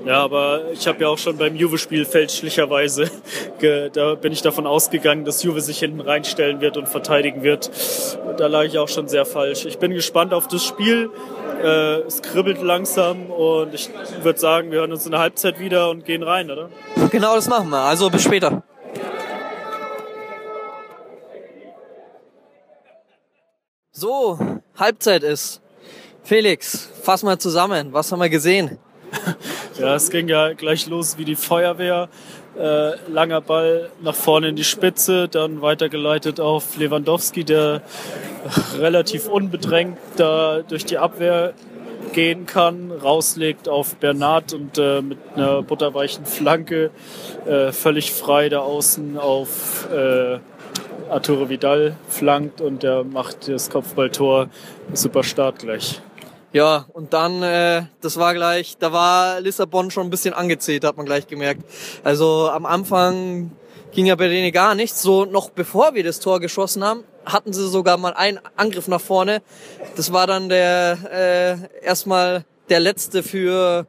[0.05, 3.11] Ja, aber ich habe ja auch schon beim Juve-Spiel fälschlicherweise,
[3.93, 7.71] da bin ich davon ausgegangen, dass Juve sich hinten reinstellen wird und verteidigen wird.
[8.37, 9.65] Da lag ich auch schon sehr falsch.
[9.65, 11.11] Ich bin gespannt auf das Spiel.
[11.63, 13.89] Äh, es kribbelt langsam und ich
[14.23, 16.69] würde sagen, wir hören uns in der Halbzeit wieder und gehen rein, oder?
[17.11, 17.79] Genau, das machen wir.
[17.79, 18.63] Also bis später.
[23.97, 24.41] So,
[24.77, 25.63] Halbzeit ist.
[26.25, 27.93] Felix, fass mal zusammen.
[27.93, 28.79] Was haben wir gesehen?
[29.79, 32.09] ja, es ging ja gleich los wie die Feuerwehr.
[32.59, 37.83] Äh, langer Ball nach vorne in die Spitze, dann weitergeleitet auf Lewandowski, der
[38.77, 41.55] relativ unbedrängt da durch die Abwehr
[42.13, 46.91] gehen kann, rauslegt auf Bernard und äh, mit einer butterweichen Flanke
[47.47, 50.41] äh, völlig frei da außen auf äh,
[51.11, 54.49] Arturo Vidal flankt und der macht das Kopfballtor.
[54.93, 56.01] Super Start gleich.
[56.53, 60.97] Ja, und dann, äh, das war gleich, da war Lissabon schon ein bisschen angezählt, hat
[60.97, 61.63] man gleich gemerkt.
[62.05, 63.51] Also am Anfang
[63.91, 65.03] ging ja bei denen gar nichts.
[65.03, 69.01] So noch bevor wir das Tor geschossen haben, hatten sie sogar mal einen Angriff nach
[69.01, 69.43] vorne.
[69.97, 73.87] Das war dann der äh, erstmal der letzte für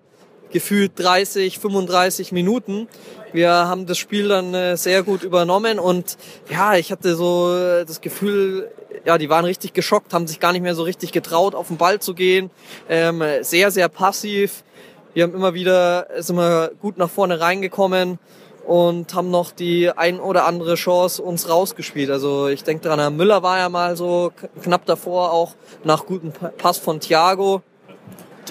[0.52, 2.88] gefühlt 30, 35 Minuten.
[3.34, 6.18] Wir haben das Spiel dann äh, sehr gut übernommen und
[6.50, 7.54] ja, ich hatte so
[7.86, 8.72] das Gefühl,
[9.04, 11.78] ja, die waren richtig geschockt, haben sich gar nicht mehr so richtig getraut, auf den
[11.78, 12.50] Ball zu gehen.
[12.90, 14.64] Ähm, sehr, sehr passiv.
[15.14, 18.20] Wir haben immer wieder, sind wir gut nach vorne reingekommen
[18.66, 22.10] und haben noch die ein oder andere Chance uns rausgespielt.
[22.10, 24.32] Also ich denke dran, Herr Müller war ja mal so
[24.62, 27.62] knapp davor, auch nach gutem Pass von Thiago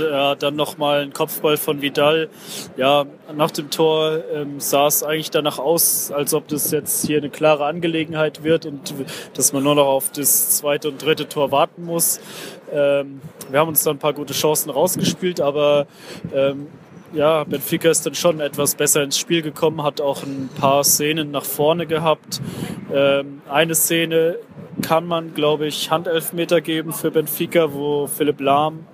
[0.01, 2.29] äh, dann nochmal ein Kopfball von Vidal.
[2.77, 7.19] Ja, nach dem Tor ähm, sah es eigentlich danach aus, als ob das jetzt hier
[7.19, 8.95] eine klare Angelegenheit wird und
[9.35, 12.21] dass man nur noch auf das zweite und dritte Tor warten muss.
[12.73, 13.21] Ähm,
[13.51, 15.87] wir haben uns dann ein paar gute Chancen rausgespielt, aber
[16.35, 16.69] ähm,
[17.13, 21.31] ja, Benfica ist dann schon etwas besser ins Spiel gekommen, hat auch ein paar Szenen
[21.31, 22.41] nach vorne gehabt.
[22.93, 24.37] Ähm, eine Szene
[24.83, 28.87] kann man, glaube ich, Handelfmeter geben für Benfica, wo Philipp Lahm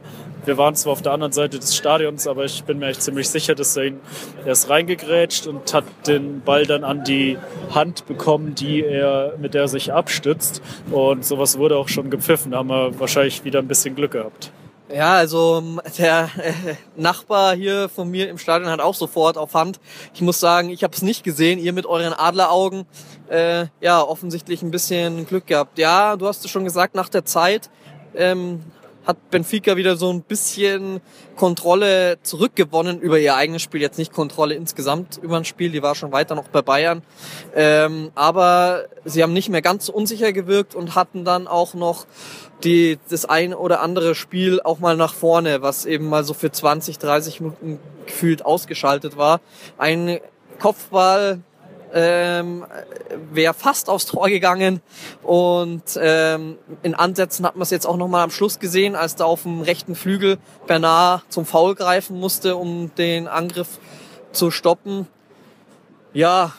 [0.44, 3.28] wir waren zwar auf der anderen Seite des Stadions, aber ich bin mir echt ziemlich
[3.28, 4.00] sicher, dass er ihn
[4.46, 7.38] ist reingegrätscht und hat den Ball dann an die
[7.74, 10.62] Hand bekommen, die er mit der er sich abstützt.
[10.90, 12.52] Und sowas wurde auch schon gepfiffen.
[12.52, 14.50] Da haben wir wahrscheinlich wieder ein bisschen Glück gehabt.
[14.92, 15.62] Ja, also
[15.98, 16.52] der äh,
[16.96, 19.78] Nachbar hier von mir im Stadion hat auch sofort auf Hand.
[20.14, 21.60] Ich muss sagen, ich habe es nicht gesehen.
[21.60, 22.86] Ihr mit euren Adleraugen,
[23.28, 25.78] äh, ja, offensichtlich ein bisschen Glück gehabt.
[25.78, 27.70] Ja, du hast es schon gesagt, nach der Zeit
[28.16, 28.64] ähm,
[29.10, 31.00] hat Benfica wieder so ein bisschen
[31.36, 33.80] Kontrolle zurückgewonnen über ihr eigenes Spiel.
[33.80, 37.02] Jetzt nicht Kontrolle insgesamt über ein Spiel, die war schon weiter noch bei Bayern.
[37.54, 42.06] Ähm, aber sie haben nicht mehr ganz so unsicher gewirkt und hatten dann auch noch
[42.64, 46.52] die, das ein oder andere Spiel auch mal nach vorne, was eben mal so für
[46.52, 49.40] 20, 30 Minuten gefühlt ausgeschaltet war.
[49.78, 50.20] Ein
[50.58, 51.40] Kopfball
[51.92, 52.64] ähm,
[53.32, 54.80] wäre fast aufs Tor gegangen
[55.22, 59.24] und ähm, in Ansätzen hat man es jetzt auch nochmal am Schluss gesehen, als da
[59.24, 63.78] auf dem rechten Flügel Bernard zum Foul greifen musste, um den Angriff
[64.32, 65.06] zu stoppen.
[66.12, 66.52] Ja,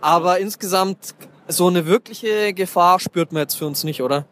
[0.00, 1.14] aber insgesamt
[1.48, 4.26] so eine wirkliche Gefahr spürt man jetzt für uns nicht, oder?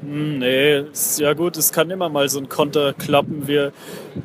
[0.00, 3.48] Hm, nee, ist ja gut, es kann immer mal so ein Konter klappen.
[3.48, 3.72] Wir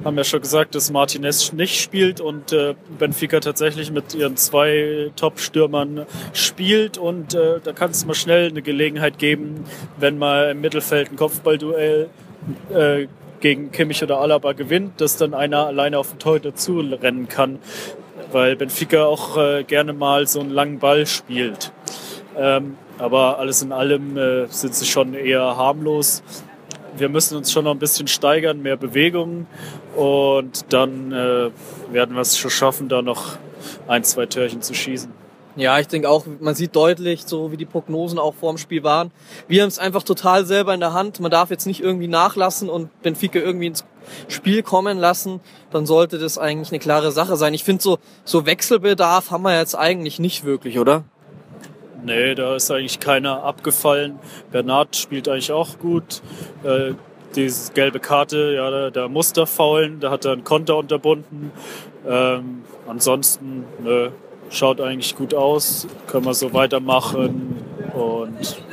[0.05, 5.11] haben ja schon gesagt, dass Martinez nicht spielt und äh, Benfica tatsächlich mit ihren zwei
[5.15, 9.65] Top-Stürmern spielt und äh, da kann es mal schnell eine Gelegenheit geben,
[9.97, 12.09] wenn mal im Mittelfeld ein Kopfballduell
[12.71, 13.07] äh,
[13.39, 17.59] gegen Kimmich oder Alaba gewinnt, dass dann einer alleine auf den Tor dazu rennen kann,
[18.31, 21.73] weil Benfica auch äh, gerne mal so einen langen Ball spielt.
[22.37, 26.23] Ähm, aber alles in allem äh, sind sie schon eher harmlos.
[26.95, 29.47] Wir müssen uns schon noch ein bisschen steigern, mehr Bewegung
[29.95, 31.49] und dann äh,
[31.91, 33.37] werden wir es schon schaffen, da noch
[33.87, 35.11] ein, zwei Törchen zu schießen.
[35.55, 38.83] Ja, ich denke auch, man sieht deutlich, so wie die Prognosen auch vor dem Spiel
[38.83, 39.11] waren.
[39.47, 41.19] Wir haben es einfach total selber in der Hand.
[41.19, 43.85] Man darf jetzt nicht irgendwie nachlassen und Benfica irgendwie ins
[44.29, 45.41] Spiel kommen lassen.
[45.69, 47.53] Dann sollte das eigentlich eine klare Sache sein.
[47.53, 51.03] Ich finde so, so Wechselbedarf haben wir jetzt eigentlich nicht wirklich, oder?
[52.03, 54.19] Nee, da ist eigentlich keiner abgefallen.
[54.51, 56.21] Bernard spielt eigentlich auch gut.
[56.63, 56.93] Äh,
[57.35, 61.51] diese gelbe Karte, ja, da, da muss er faulen, da hat er einen Konter unterbunden.
[62.07, 64.11] Ähm, ansonsten ne,
[64.49, 68.63] schaut eigentlich gut aus, können wir so weitermachen und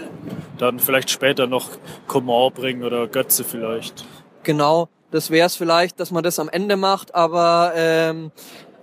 [0.58, 1.70] dann vielleicht später noch
[2.06, 4.04] Coman bringen oder Götze vielleicht.
[4.42, 8.30] Genau, das wäre es vielleicht, dass man das am Ende macht, aber ähm,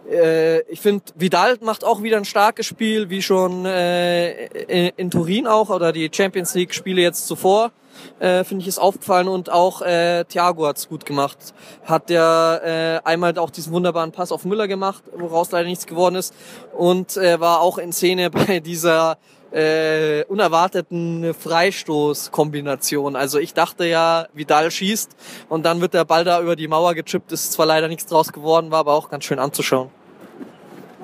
[0.10, 5.12] äh, ich finde, Vidal macht auch wieder ein starkes Spiel, wie schon äh, in, in
[5.12, 7.72] Turin auch oder die Champions League Spiele jetzt zuvor.
[8.20, 11.38] Äh, finde ich ist aufgefallen und auch äh, Thiago hat's gut gemacht.
[11.84, 16.16] Hat ja äh, einmal auch diesen wunderbaren Pass auf Müller gemacht, woraus leider nichts geworden
[16.16, 16.34] ist
[16.78, 19.18] und äh, war auch in Szene bei dieser
[19.52, 23.16] äh, unerwarteten Freistoßkombination.
[23.16, 25.16] Also ich dachte ja, Vidal schießt
[25.50, 27.32] und dann wird der Ball da über die Mauer gechippt.
[27.32, 29.90] Ist zwar leider nichts draus geworden, war aber auch ganz schön anzuschauen.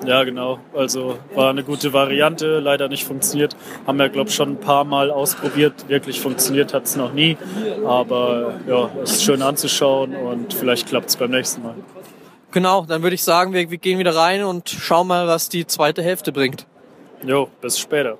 [0.06, 0.58] Ja, genau.
[0.74, 3.56] Also war eine gute Variante, leider nicht funktioniert.
[3.86, 5.88] Haben wir, glaube ich, schon ein paar Mal ausprobiert.
[5.88, 7.38] Wirklich funktioniert hat es noch nie.
[7.86, 11.74] Aber ja, es ist schön anzuschauen und vielleicht klappt es beim nächsten Mal.
[12.50, 15.66] Genau, dann würde ich sagen, wir, wir gehen wieder rein und schauen mal, was die
[15.66, 16.66] zweite Hälfte bringt.
[17.24, 18.18] Jo, bis später.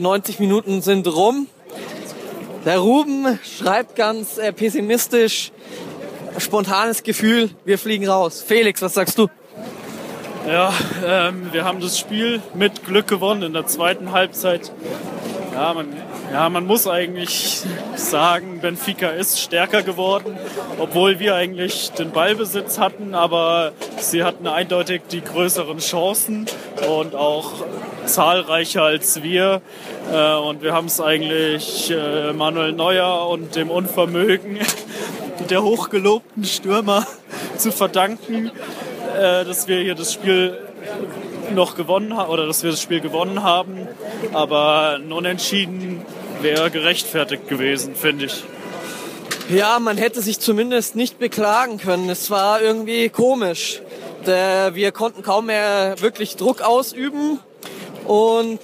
[0.00, 1.46] Die 90 Minuten sind rum.
[2.64, 5.52] Der Ruben schreibt ganz äh, pessimistisch,
[6.38, 8.42] spontanes Gefühl, wir fliegen raus.
[8.42, 9.28] Felix, was sagst du?
[10.48, 10.72] Ja,
[11.04, 14.72] ähm, wir haben das Spiel mit Glück gewonnen in der zweiten Halbzeit.
[15.52, 15.88] Ja, man,
[16.32, 17.60] ja, man muss eigentlich
[17.94, 20.38] sagen, Benfica ist stärker geworden,
[20.78, 26.46] obwohl wir eigentlich den Ballbesitz hatten, aber sie hatten eindeutig die größeren Chancen
[26.88, 27.52] und auch
[28.10, 29.62] zahlreicher als wir.
[30.12, 34.58] Äh, und wir haben es eigentlich äh, Manuel Neuer und dem Unvermögen
[35.50, 37.06] der hochgelobten Stürmer
[37.56, 38.50] zu verdanken,
[39.16, 40.58] äh, dass wir hier das Spiel
[41.54, 43.88] noch gewonnen haben oder dass wir das Spiel gewonnen haben.
[44.32, 46.02] Aber ein Unentschieden
[46.42, 48.44] wäre gerechtfertigt gewesen, finde ich.
[49.48, 52.08] Ja, man hätte sich zumindest nicht beklagen können.
[52.08, 53.82] Es war irgendwie komisch.
[54.24, 57.40] Wir konnten kaum mehr wirklich Druck ausüben.
[58.10, 58.58] Und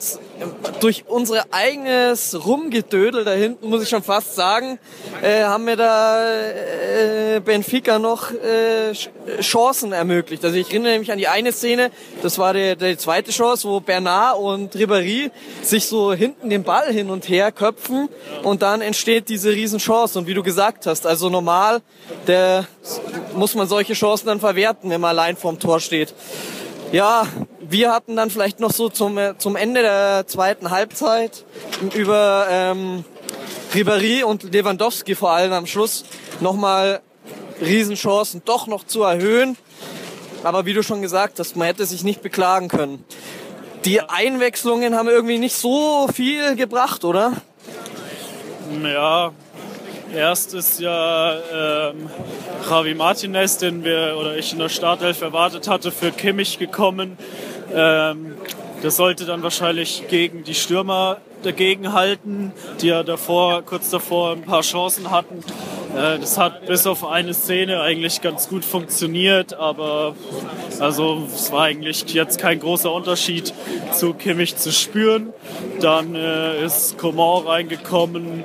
[0.81, 4.81] durch unser eigenes Rumgedödel da hinten, muss ich schon fast sagen,
[5.23, 8.93] äh, haben wir da äh, Benfica noch äh,
[9.41, 10.45] Chancen ermöglicht.
[10.45, 11.93] Also ich erinnere mich an die eine Szene,
[12.23, 15.31] das war die, die zweite Chance, wo Bernard und Ribéry
[15.63, 18.09] sich so hinten den Ball hin und her köpfen
[18.43, 20.19] und dann entsteht diese Riesenchance.
[20.19, 21.83] Und wie du gesagt hast, also normal,
[22.27, 22.67] der
[23.37, 26.15] muss man solche Chancen dann verwerten, wenn man allein vorm Tor steht.
[26.93, 27.27] Ja,
[27.61, 31.45] wir hatten dann vielleicht noch so zum, zum Ende der zweiten Halbzeit
[31.95, 33.05] über ähm,
[33.75, 36.05] Ribéry und Lewandowski vor allem am Schluss
[36.41, 37.01] nochmal
[37.61, 39.57] Riesenchancen doch noch zu erhöhen.
[40.45, 43.05] Aber wie du schon gesagt hast, man hätte sich nicht beklagen können.
[43.85, 47.33] Die Einwechslungen haben irgendwie nicht so viel gebracht, oder?
[48.83, 49.33] Ja,
[50.17, 52.09] erst ist ja ähm,
[52.69, 57.19] Javi Martinez, den wir oder ich in der Startelf erwartet hatte, für Kimmich gekommen.
[57.73, 58.35] Ähm,
[58.83, 64.43] das sollte dann wahrscheinlich gegen die Stürmer dagegen halten, die ja davor, kurz davor ein
[64.43, 65.45] paar Chancen hatten.
[65.95, 70.15] Äh, das hat bis auf eine Szene eigentlich ganz gut funktioniert, aber
[70.81, 73.53] also es war eigentlich jetzt kein großer Unterschied
[73.93, 75.33] zu Kimmich zu spüren.
[75.81, 78.45] Dann äh, ist Coman reingekommen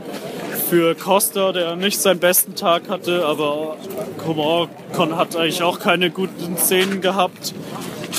[0.72, 3.76] für Costa, der nicht seinen besten Tag hatte, aber
[4.24, 4.70] Coman
[5.18, 7.54] hat eigentlich auch keine guten Szenen gehabt.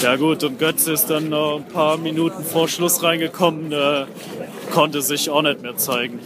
[0.03, 4.05] Ja gut, und Götze ist dann noch ein paar Minuten vor Schluss reingekommen, äh,
[4.70, 6.18] konnte sich auch nicht mehr zeigen.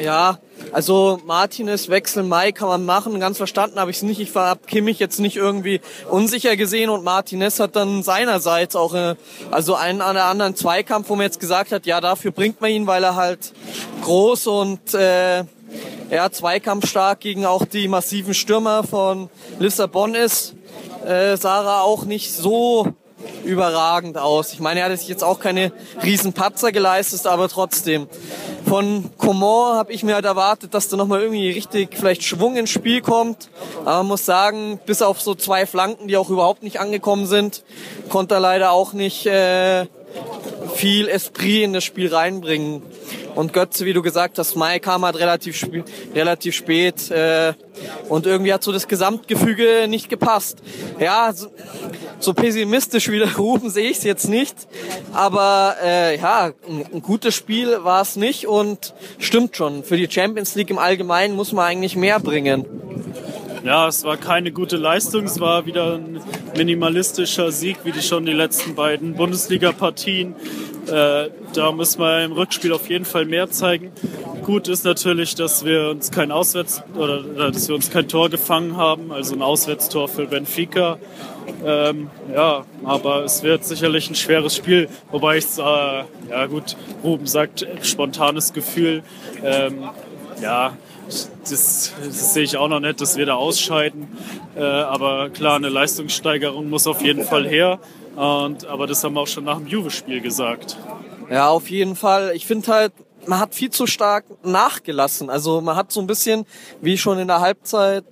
[0.00, 0.38] Ja,
[0.72, 4.20] also Martinez Wechsel Mai kann man machen, ganz verstanden habe ich es nicht.
[4.20, 9.14] Ich war Kimmich jetzt nicht irgendwie unsicher gesehen und Martinez hat dann seinerseits auch äh,
[9.50, 12.70] also einen an der anderen Zweikampf, wo man jetzt gesagt hat, ja dafür bringt man
[12.70, 13.52] ihn, weil er halt
[14.02, 15.44] groß und äh,
[16.10, 20.54] ja, zweikampfstark gegen auch die massiven Stürmer von Lissabon ist
[21.04, 22.94] äh, Sarah auch nicht so
[23.44, 24.52] überragend aus.
[24.52, 28.08] Ich meine, er hat sich jetzt auch keine riesen Patzer geleistet, aber trotzdem.
[28.66, 32.70] Von Coman habe ich mir halt erwartet, dass da nochmal irgendwie richtig vielleicht Schwung ins
[32.70, 33.48] Spiel kommt.
[33.80, 37.64] Aber man muss sagen, bis auf so zwei Flanken, die auch überhaupt nicht angekommen sind,
[38.08, 39.86] konnte er leider auch nicht äh,
[40.74, 42.82] viel Esprit in das Spiel reinbringen.
[43.34, 45.66] Und Götze, wie du gesagt hast, Mai kam halt relativ,
[46.14, 47.54] relativ spät äh,
[48.10, 50.58] und irgendwie hat so das Gesamtgefüge nicht gepasst.
[50.98, 51.48] Ja, so,
[52.18, 54.54] so pessimistisch wie der Ruben sehe ich es jetzt nicht,
[55.14, 59.82] aber äh, ja, ein, ein gutes Spiel war es nicht und stimmt schon.
[59.82, 62.66] Für die Champions League im Allgemeinen muss man eigentlich mehr bringen.
[63.64, 65.24] Ja, es war keine gute Leistung.
[65.24, 66.20] Es war wieder ein
[66.56, 70.34] minimalistischer Sieg, wie die schon die letzten beiden Bundesliga-Partien.
[70.88, 73.92] Äh, da müssen wir im Rückspiel auf jeden Fall mehr zeigen.
[74.42, 78.76] Gut ist natürlich, dass wir uns kein Auswärts oder, dass wir uns kein Tor gefangen
[78.76, 80.98] haben, also ein Auswärtstor für Benfica.
[81.64, 85.60] Ähm, ja, aber es wird sicherlich ein schweres Spiel, wobei ich äh,
[86.30, 89.04] ja gut, Ruben sagt, spontanes Gefühl.
[89.44, 89.88] Ähm,
[90.40, 94.08] ja, das, das, sehe ich auch noch nicht, dass wir da ausscheiden.
[94.56, 97.78] Äh, aber klar, eine Leistungssteigerung muss auf jeden Fall her.
[98.16, 100.76] Und, aber das haben wir auch schon nach dem Juve-Spiel gesagt.
[101.30, 102.32] Ja, auf jeden Fall.
[102.34, 102.92] Ich finde halt,
[103.26, 105.30] man hat viel zu stark nachgelassen.
[105.30, 106.44] Also man hat so ein bisschen,
[106.80, 108.04] wie schon in der Halbzeit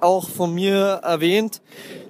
[0.00, 1.60] auch von mir erwähnt,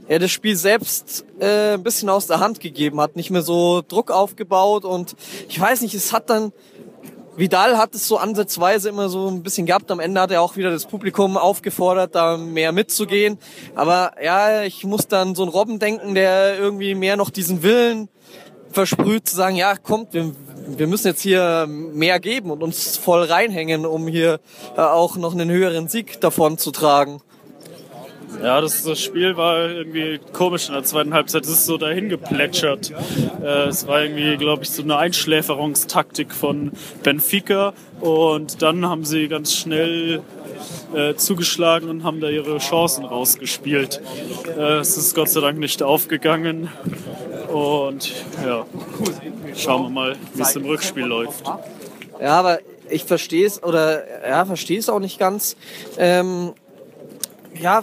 [0.07, 3.83] er das Spiel selbst äh, ein bisschen aus der Hand gegeben hat, nicht mehr so
[3.87, 5.17] Druck aufgebaut und
[5.49, 6.53] ich weiß nicht, es hat dann
[7.37, 9.91] Vidal hat es so ansatzweise immer so ein bisschen gehabt.
[9.91, 13.39] Am Ende hat er auch wieder das Publikum aufgefordert, da mehr mitzugehen.
[13.75, 18.09] Aber ja, ich muss dann so einen Robben denken, der irgendwie mehr noch diesen Willen
[18.71, 20.33] versprüht, zu sagen, ja, kommt, wir,
[20.67, 24.41] wir müssen jetzt hier mehr geben und uns voll reinhängen, um hier
[24.77, 27.21] äh, auch noch einen höheren Sieg davon zu tragen.
[28.43, 31.45] Ja, das, das Spiel war irgendwie komisch in der zweiten Halbzeit.
[31.45, 32.93] Es ist so dahin geplätschert.
[33.43, 36.73] Äh, es war irgendwie, glaube ich, so eine Einschläferungstaktik von
[37.03, 37.73] Benfica.
[38.01, 40.23] Und dann haben sie ganz schnell
[40.95, 44.01] äh, zugeschlagen und haben da ihre Chancen rausgespielt.
[44.57, 46.69] Äh, es ist Gott sei Dank nicht aufgegangen.
[47.53, 48.13] Und
[48.45, 48.67] ja,
[49.57, 51.45] schauen wir mal, wie es im Rückspiel läuft.
[52.21, 52.59] Ja, aber
[52.89, 55.57] ich verstehe es oder ja, verstehe es auch nicht ganz.
[55.99, 56.53] Ähm,
[57.61, 57.83] ja,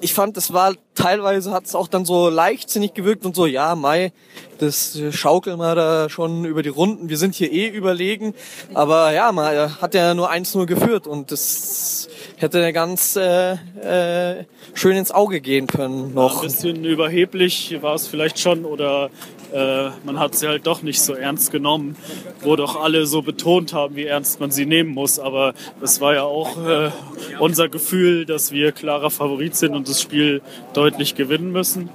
[0.00, 3.74] ich fand, es war teilweise hat es auch dann so leichtsinnig gewirkt und so, ja,
[3.74, 4.12] Mai,
[4.58, 7.08] das schaukeln wir da schon über die Runden.
[7.08, 8.34] Wir sind hier eh überlegen.
[8.74, 14.44] Aber ja, man hat ja nur 1-0 geführt und das hätte ganz äh, äh,
[14.74, 16.36] schön ins Auge gehen können noch.
[16.36, 19.10] Ja, ein bisschen überheblich war es vielleicht schon oder
[19.52, 21.96] äh, man hat sie halt doch nicht so ernst genommen,
[22.40, 25.18] wo doch alle so betont haben, wie ernst man sie nehmen muss.
[25.18, 26.90] Aber es war ja auch äh,
[27.38, 30.42] unser Gefühl, dass wir klarer Favorit sind und das Spiel
[30.74, 31.90] deutlich gewinnen müssen.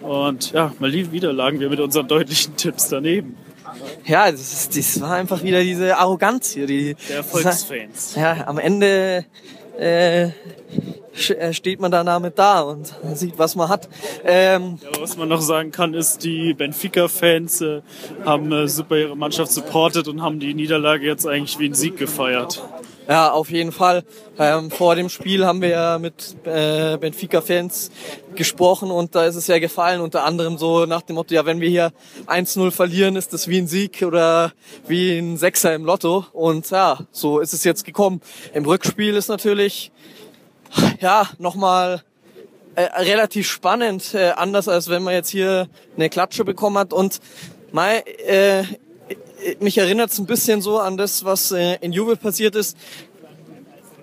[0.00, 3.36] Und ja, mal wieder lagen wir mit unseren deutlichen Tipps daneben.
[4.04, 6.66] ja, das, ist, das war einfach wieder diese Arroganz hier.
[6.66, 8.14] Die, Der Volksfans.
[8.14, 9.24] Ja, am Ende
[9.78, 10.28] äh,
[11.14, 13.88] steht man da damit da und sieht, was man hat.
[14.24, 17.82] Ähm, Ja, was man noch sagen kann, ist, die Benfica-Fans äh,
[18.24, 21.96] haben äh, super ihre Mannschaft supportet und haben die Niederlage jetzt eigentlich wie einen Sieg
[21.96, 22.62] gefeiert.
[23.08, 24.02] Ja, auf jeden Fall.
[24.38, 27.90] Ähm, vor dem Spiel haben wir ja mit äh, Benfica-Fans
[28.34, 31.60] gesprochen und da ist es ja gefallen, unter anderem so nach dem Motto, ja, wenn
[31.60, 31.92] wir hier
[32.26, 34.52] 1-0 verlieren, ist das wie ein Sieg oder
[34.88, 36.24] wie ein Sechser im Lotto.
[36.32, 38.22] Und ja, so ist es jetzt gekommen.
[38.54, 39.92] Im Rückspiel ist natürlich,
[41.00, 42.02] ja, nochmal
[42.74, 46.92] äh, relativ spannend, äh, anders als wenn man jetzt hier eine Klatsche bekommen hat.
[46.92, 47.20] Und
[47.72, 48.64] mal, äh,
[49.60, 52.76] mich erinnert es ein bisschen so an das, was äh, in Juve passiert ist.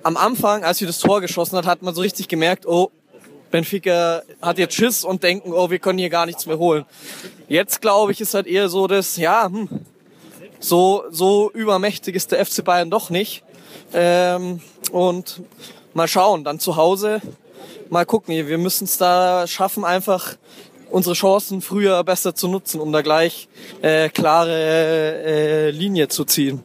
[0.04, 2.92] Am Anfang, als wir das Tor geschossen hat, hat man so richtig gemerkt, oh,
[3.52, 6.86] Benfica hat jetzt Schiss und denken, oh, wir können hier gar nichts mehr holen.
[7.50, 9.68] Jetzt glaube ich, ist halt eher so, dass, ja, hm,
[10.60, 13.44] so, so übermächtig ist der FC Bayern doch nicht.
[13.94, 14.62] Ähm,
[14.92, 15.42] und
[15.94, 17.22] mal schauen, dann zu Hause,
[17.90, 18.36] mal gucken.
[18.48, 20.36] Wir müssen es da schaffen, einfach
[20.90, 23.48] unsere Chancen früher besser zu nutzen, um da gleich
[23.82, 24.52] äh, klare
[25.24, 26.64] äh, Linie zu ziehen.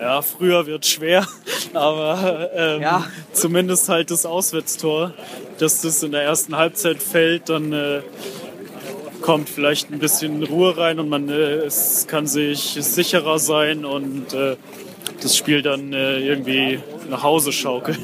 [0.00, 1.26] Ja, früher wird schwer,
[1.74, 3.06] aber ähm, Ja.
[3.32, 5.12] zumindest halt das Auswärtstor,
[5.58, 8.00] dass das in der ersten Halbzeit fällt, dann äh,
[9.20, 14.32] kommt vielleicht ein bisschen Ruhe rein und man äh, es kann sich sicherer sein und
[14.32, 14.56] äh,
[15.22, 17.98] das Spiel dann äh, irgendwie nach Hause schaukeln.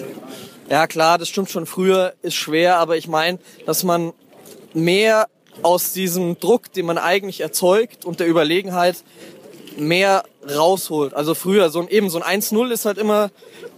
[0.68, 1.66] Ja klar, das stimmt schon.
[1.66, 4.12] Früher ist schwer, aber ich meine, dass man
[4.74, 5.28] mehr
[5.62, 8.96] aus diesem Druck, den man eigentlich erzeugt und der Überlegenheit
[9.78, 11.14] mehr rausholt.
[11.14, 13.30] Also früher, so ein, eben so ein 1-0 ist halt immer,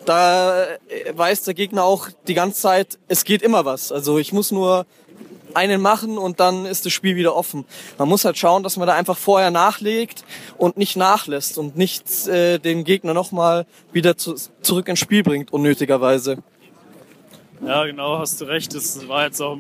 [0.05, 0.77] da äh,
[1.13, 3.93] weiß der Gegner auch die ganze Zeit, es geht immer was.
[3.93, 4.87] Also ich muss nur
[5.55, 7.65] einen machen und dann ist das Spiel wieder offen.
[7.97, 10.25] Man muss halt schauen, dass man da einfach vorher nachlegt
[10.57, 15.53] und nicht nachlässt und nicht äh, den Gegner nochmal wieder zu, zurück ins Spiel bringt,
[15.53, 16.39] unnötigerweise.
[17.67, 18.75] Ja, genau, hast du recht.
[18.75, 19.59] Das war jetzt auch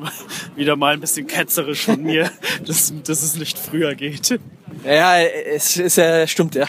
[0.55, 2.30] wieder mal ein bisschen ketzerisch von mir,
[2.66, 4.38] dass, dass es nicht früher geht.
[4.84, 6.66] Ja, es ist ja, stimmt ja.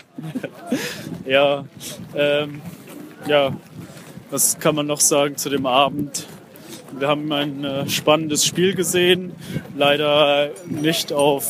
[1.25, 1.65] Ja,
[2.15, 2.61] ähm,
[3.27, 3.55] ja,
[4.31, 6.25] was kann man noch sagen zu dem Abend?
[6.91, 9.33] Wir haben ein äh, spannendes Spiel gesehen,
[9.77, 11.47] leider nicht auf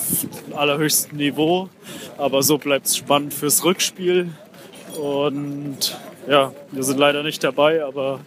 [0.54, 1.70] allerhöchstem Niveau,
[2.18, 4.30] aber so bleibt es spannend fürs Rückspiel.
[5.02, 8.20] Und ja, wir sind leider nicht dabei, aber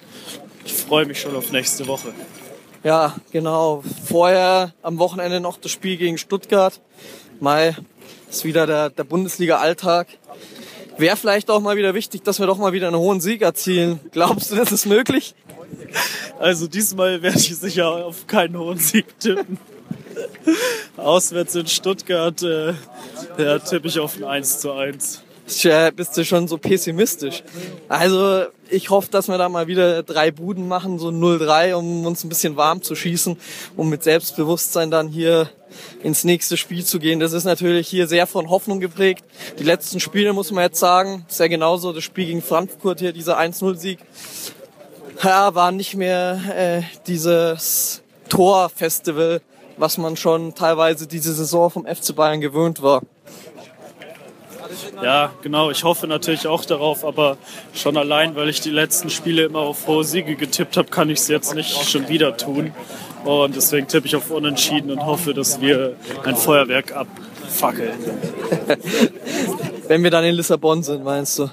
[0.92, 2.12] freue mich schon auf nächste Woche.
[2.84, 3.82] Ja, genau.
[4.04, 6.82] Vorher am Wochenende noch das Spiel gegen Stuttgart.
[7.40, 7.74] Mai
[8.28, 10.08] ist wieder der, der Bundesliga-Alltag.
[10.98, 14.00] Wäre vielleicht auch mal wieder wichtig, dass wir doch mal wieder einen hohen Sieg erzielen.
[14.10, 15.34] Glaubst du, das ist möglich?
[16.38, 19.56] Also diesmal werde ich sicher auf keinen hohen Sieg tippen.
[20.98, 22.74] Auswärts in Stuttgart, äh,
[23.38, 25.22] da tippe ich auf ein 1 zu 1.
[25.46, 27.42] Tja, bist du schon so pessimistisch.
[27.88, 32.24] Also ich hoffe, dass wir da mal wieder drei Buden machen, so 0-3, um uns
[32.24, 33.36] ein bisschen warm zu schießen,
[33.76, 35.50] um mit Selbstbewusstsein dann hier
[36.02, 37.20] ins nächste Spiel zu gehen.
[37.20, 39.24] Das ist natürlich hier sehr von Hoffnung geprägt.
[39.58, 43.12] Die letzten Spiele, muss man jetzt sagen, ist ja genauso das Spiel gegen Frankfurt hier,
[43.12, 43.98] dieser 1-0-Sieg.
[45.22, 49.40] Ja, war nicht mehr äh, dieses Torfestival,
[49.76, 53.02] was man schon teilweise diese Saison vom FC Bayern gewöhnt war.
[55.02, 57.36] Ja, genau, ich hoffe natürlich auch darauf, aber
[57.74, 61.20] schon allein, weil ich die letzten Spiele immer auf hohe Siege getippt habe, kann ich
[61.20, 62.72] es jetzt nicht schon wieder tun.
[63.24, 65.94] Und deswegen tippe ich auf Unentschieden und hoffe, dass wir
[66.24, 67.92] ein Feuerwerk abfackeln.
[69.88, 71.50] Wenn wir dann in Lissabon sind, meinst du?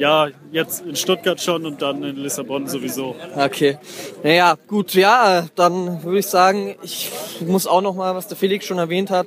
[0.00, 3.14] Ja, jetzt in Stuttgart schon und dann in Lissabon sowieso.
[3.36, 3.76] Okay.
[4.22, 7.10] Naja, gut, ja, dann würde ich sagen, ich
[7.46, 9.26] muss auch noch mal, was der Felix schon erwähnt hat,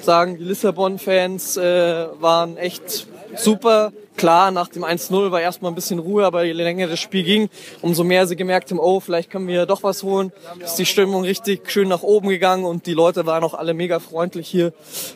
[0.00, 3.92] sagen, die Lissabon-Fans äh, waren echt super.
[4.16, 7.48] Klar, nach dem 1-0 war erstmal ein bisschen Ruhe, aber je länger das Spiel ging,
[7.80, 10.30] umso mehr sie gemerkt haben, oh, vielleicht können wir doch was holen.
[10.60, 13.98] Ist die Stimmung richtig schön nach oben gegangen und die Leute waren auch alle mega
[13.98, 14.72] freundlich hier.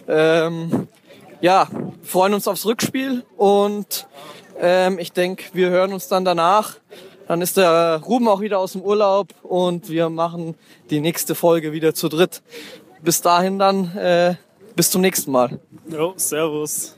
[0.09, 0.89] Ähm,
[1.41, 1.69] ja,
[2.03, 4.09] freuen uns aufs Rückspiel und
[4.61, 6.77] ähm, ich denke, wir hören uns dann danach.
[7.29, 10.55] Dann ist der Ruben auch wieder aus dem Urlaub und wir machen
[10.91, 12.43] die nächste Folge wieder zu dritt.
[13.03, 14.37] Bis dahin dann, äh,
[14.77, 15.59] bis zum nächsten Mal.
[15.89, 16.97] Jo, servus.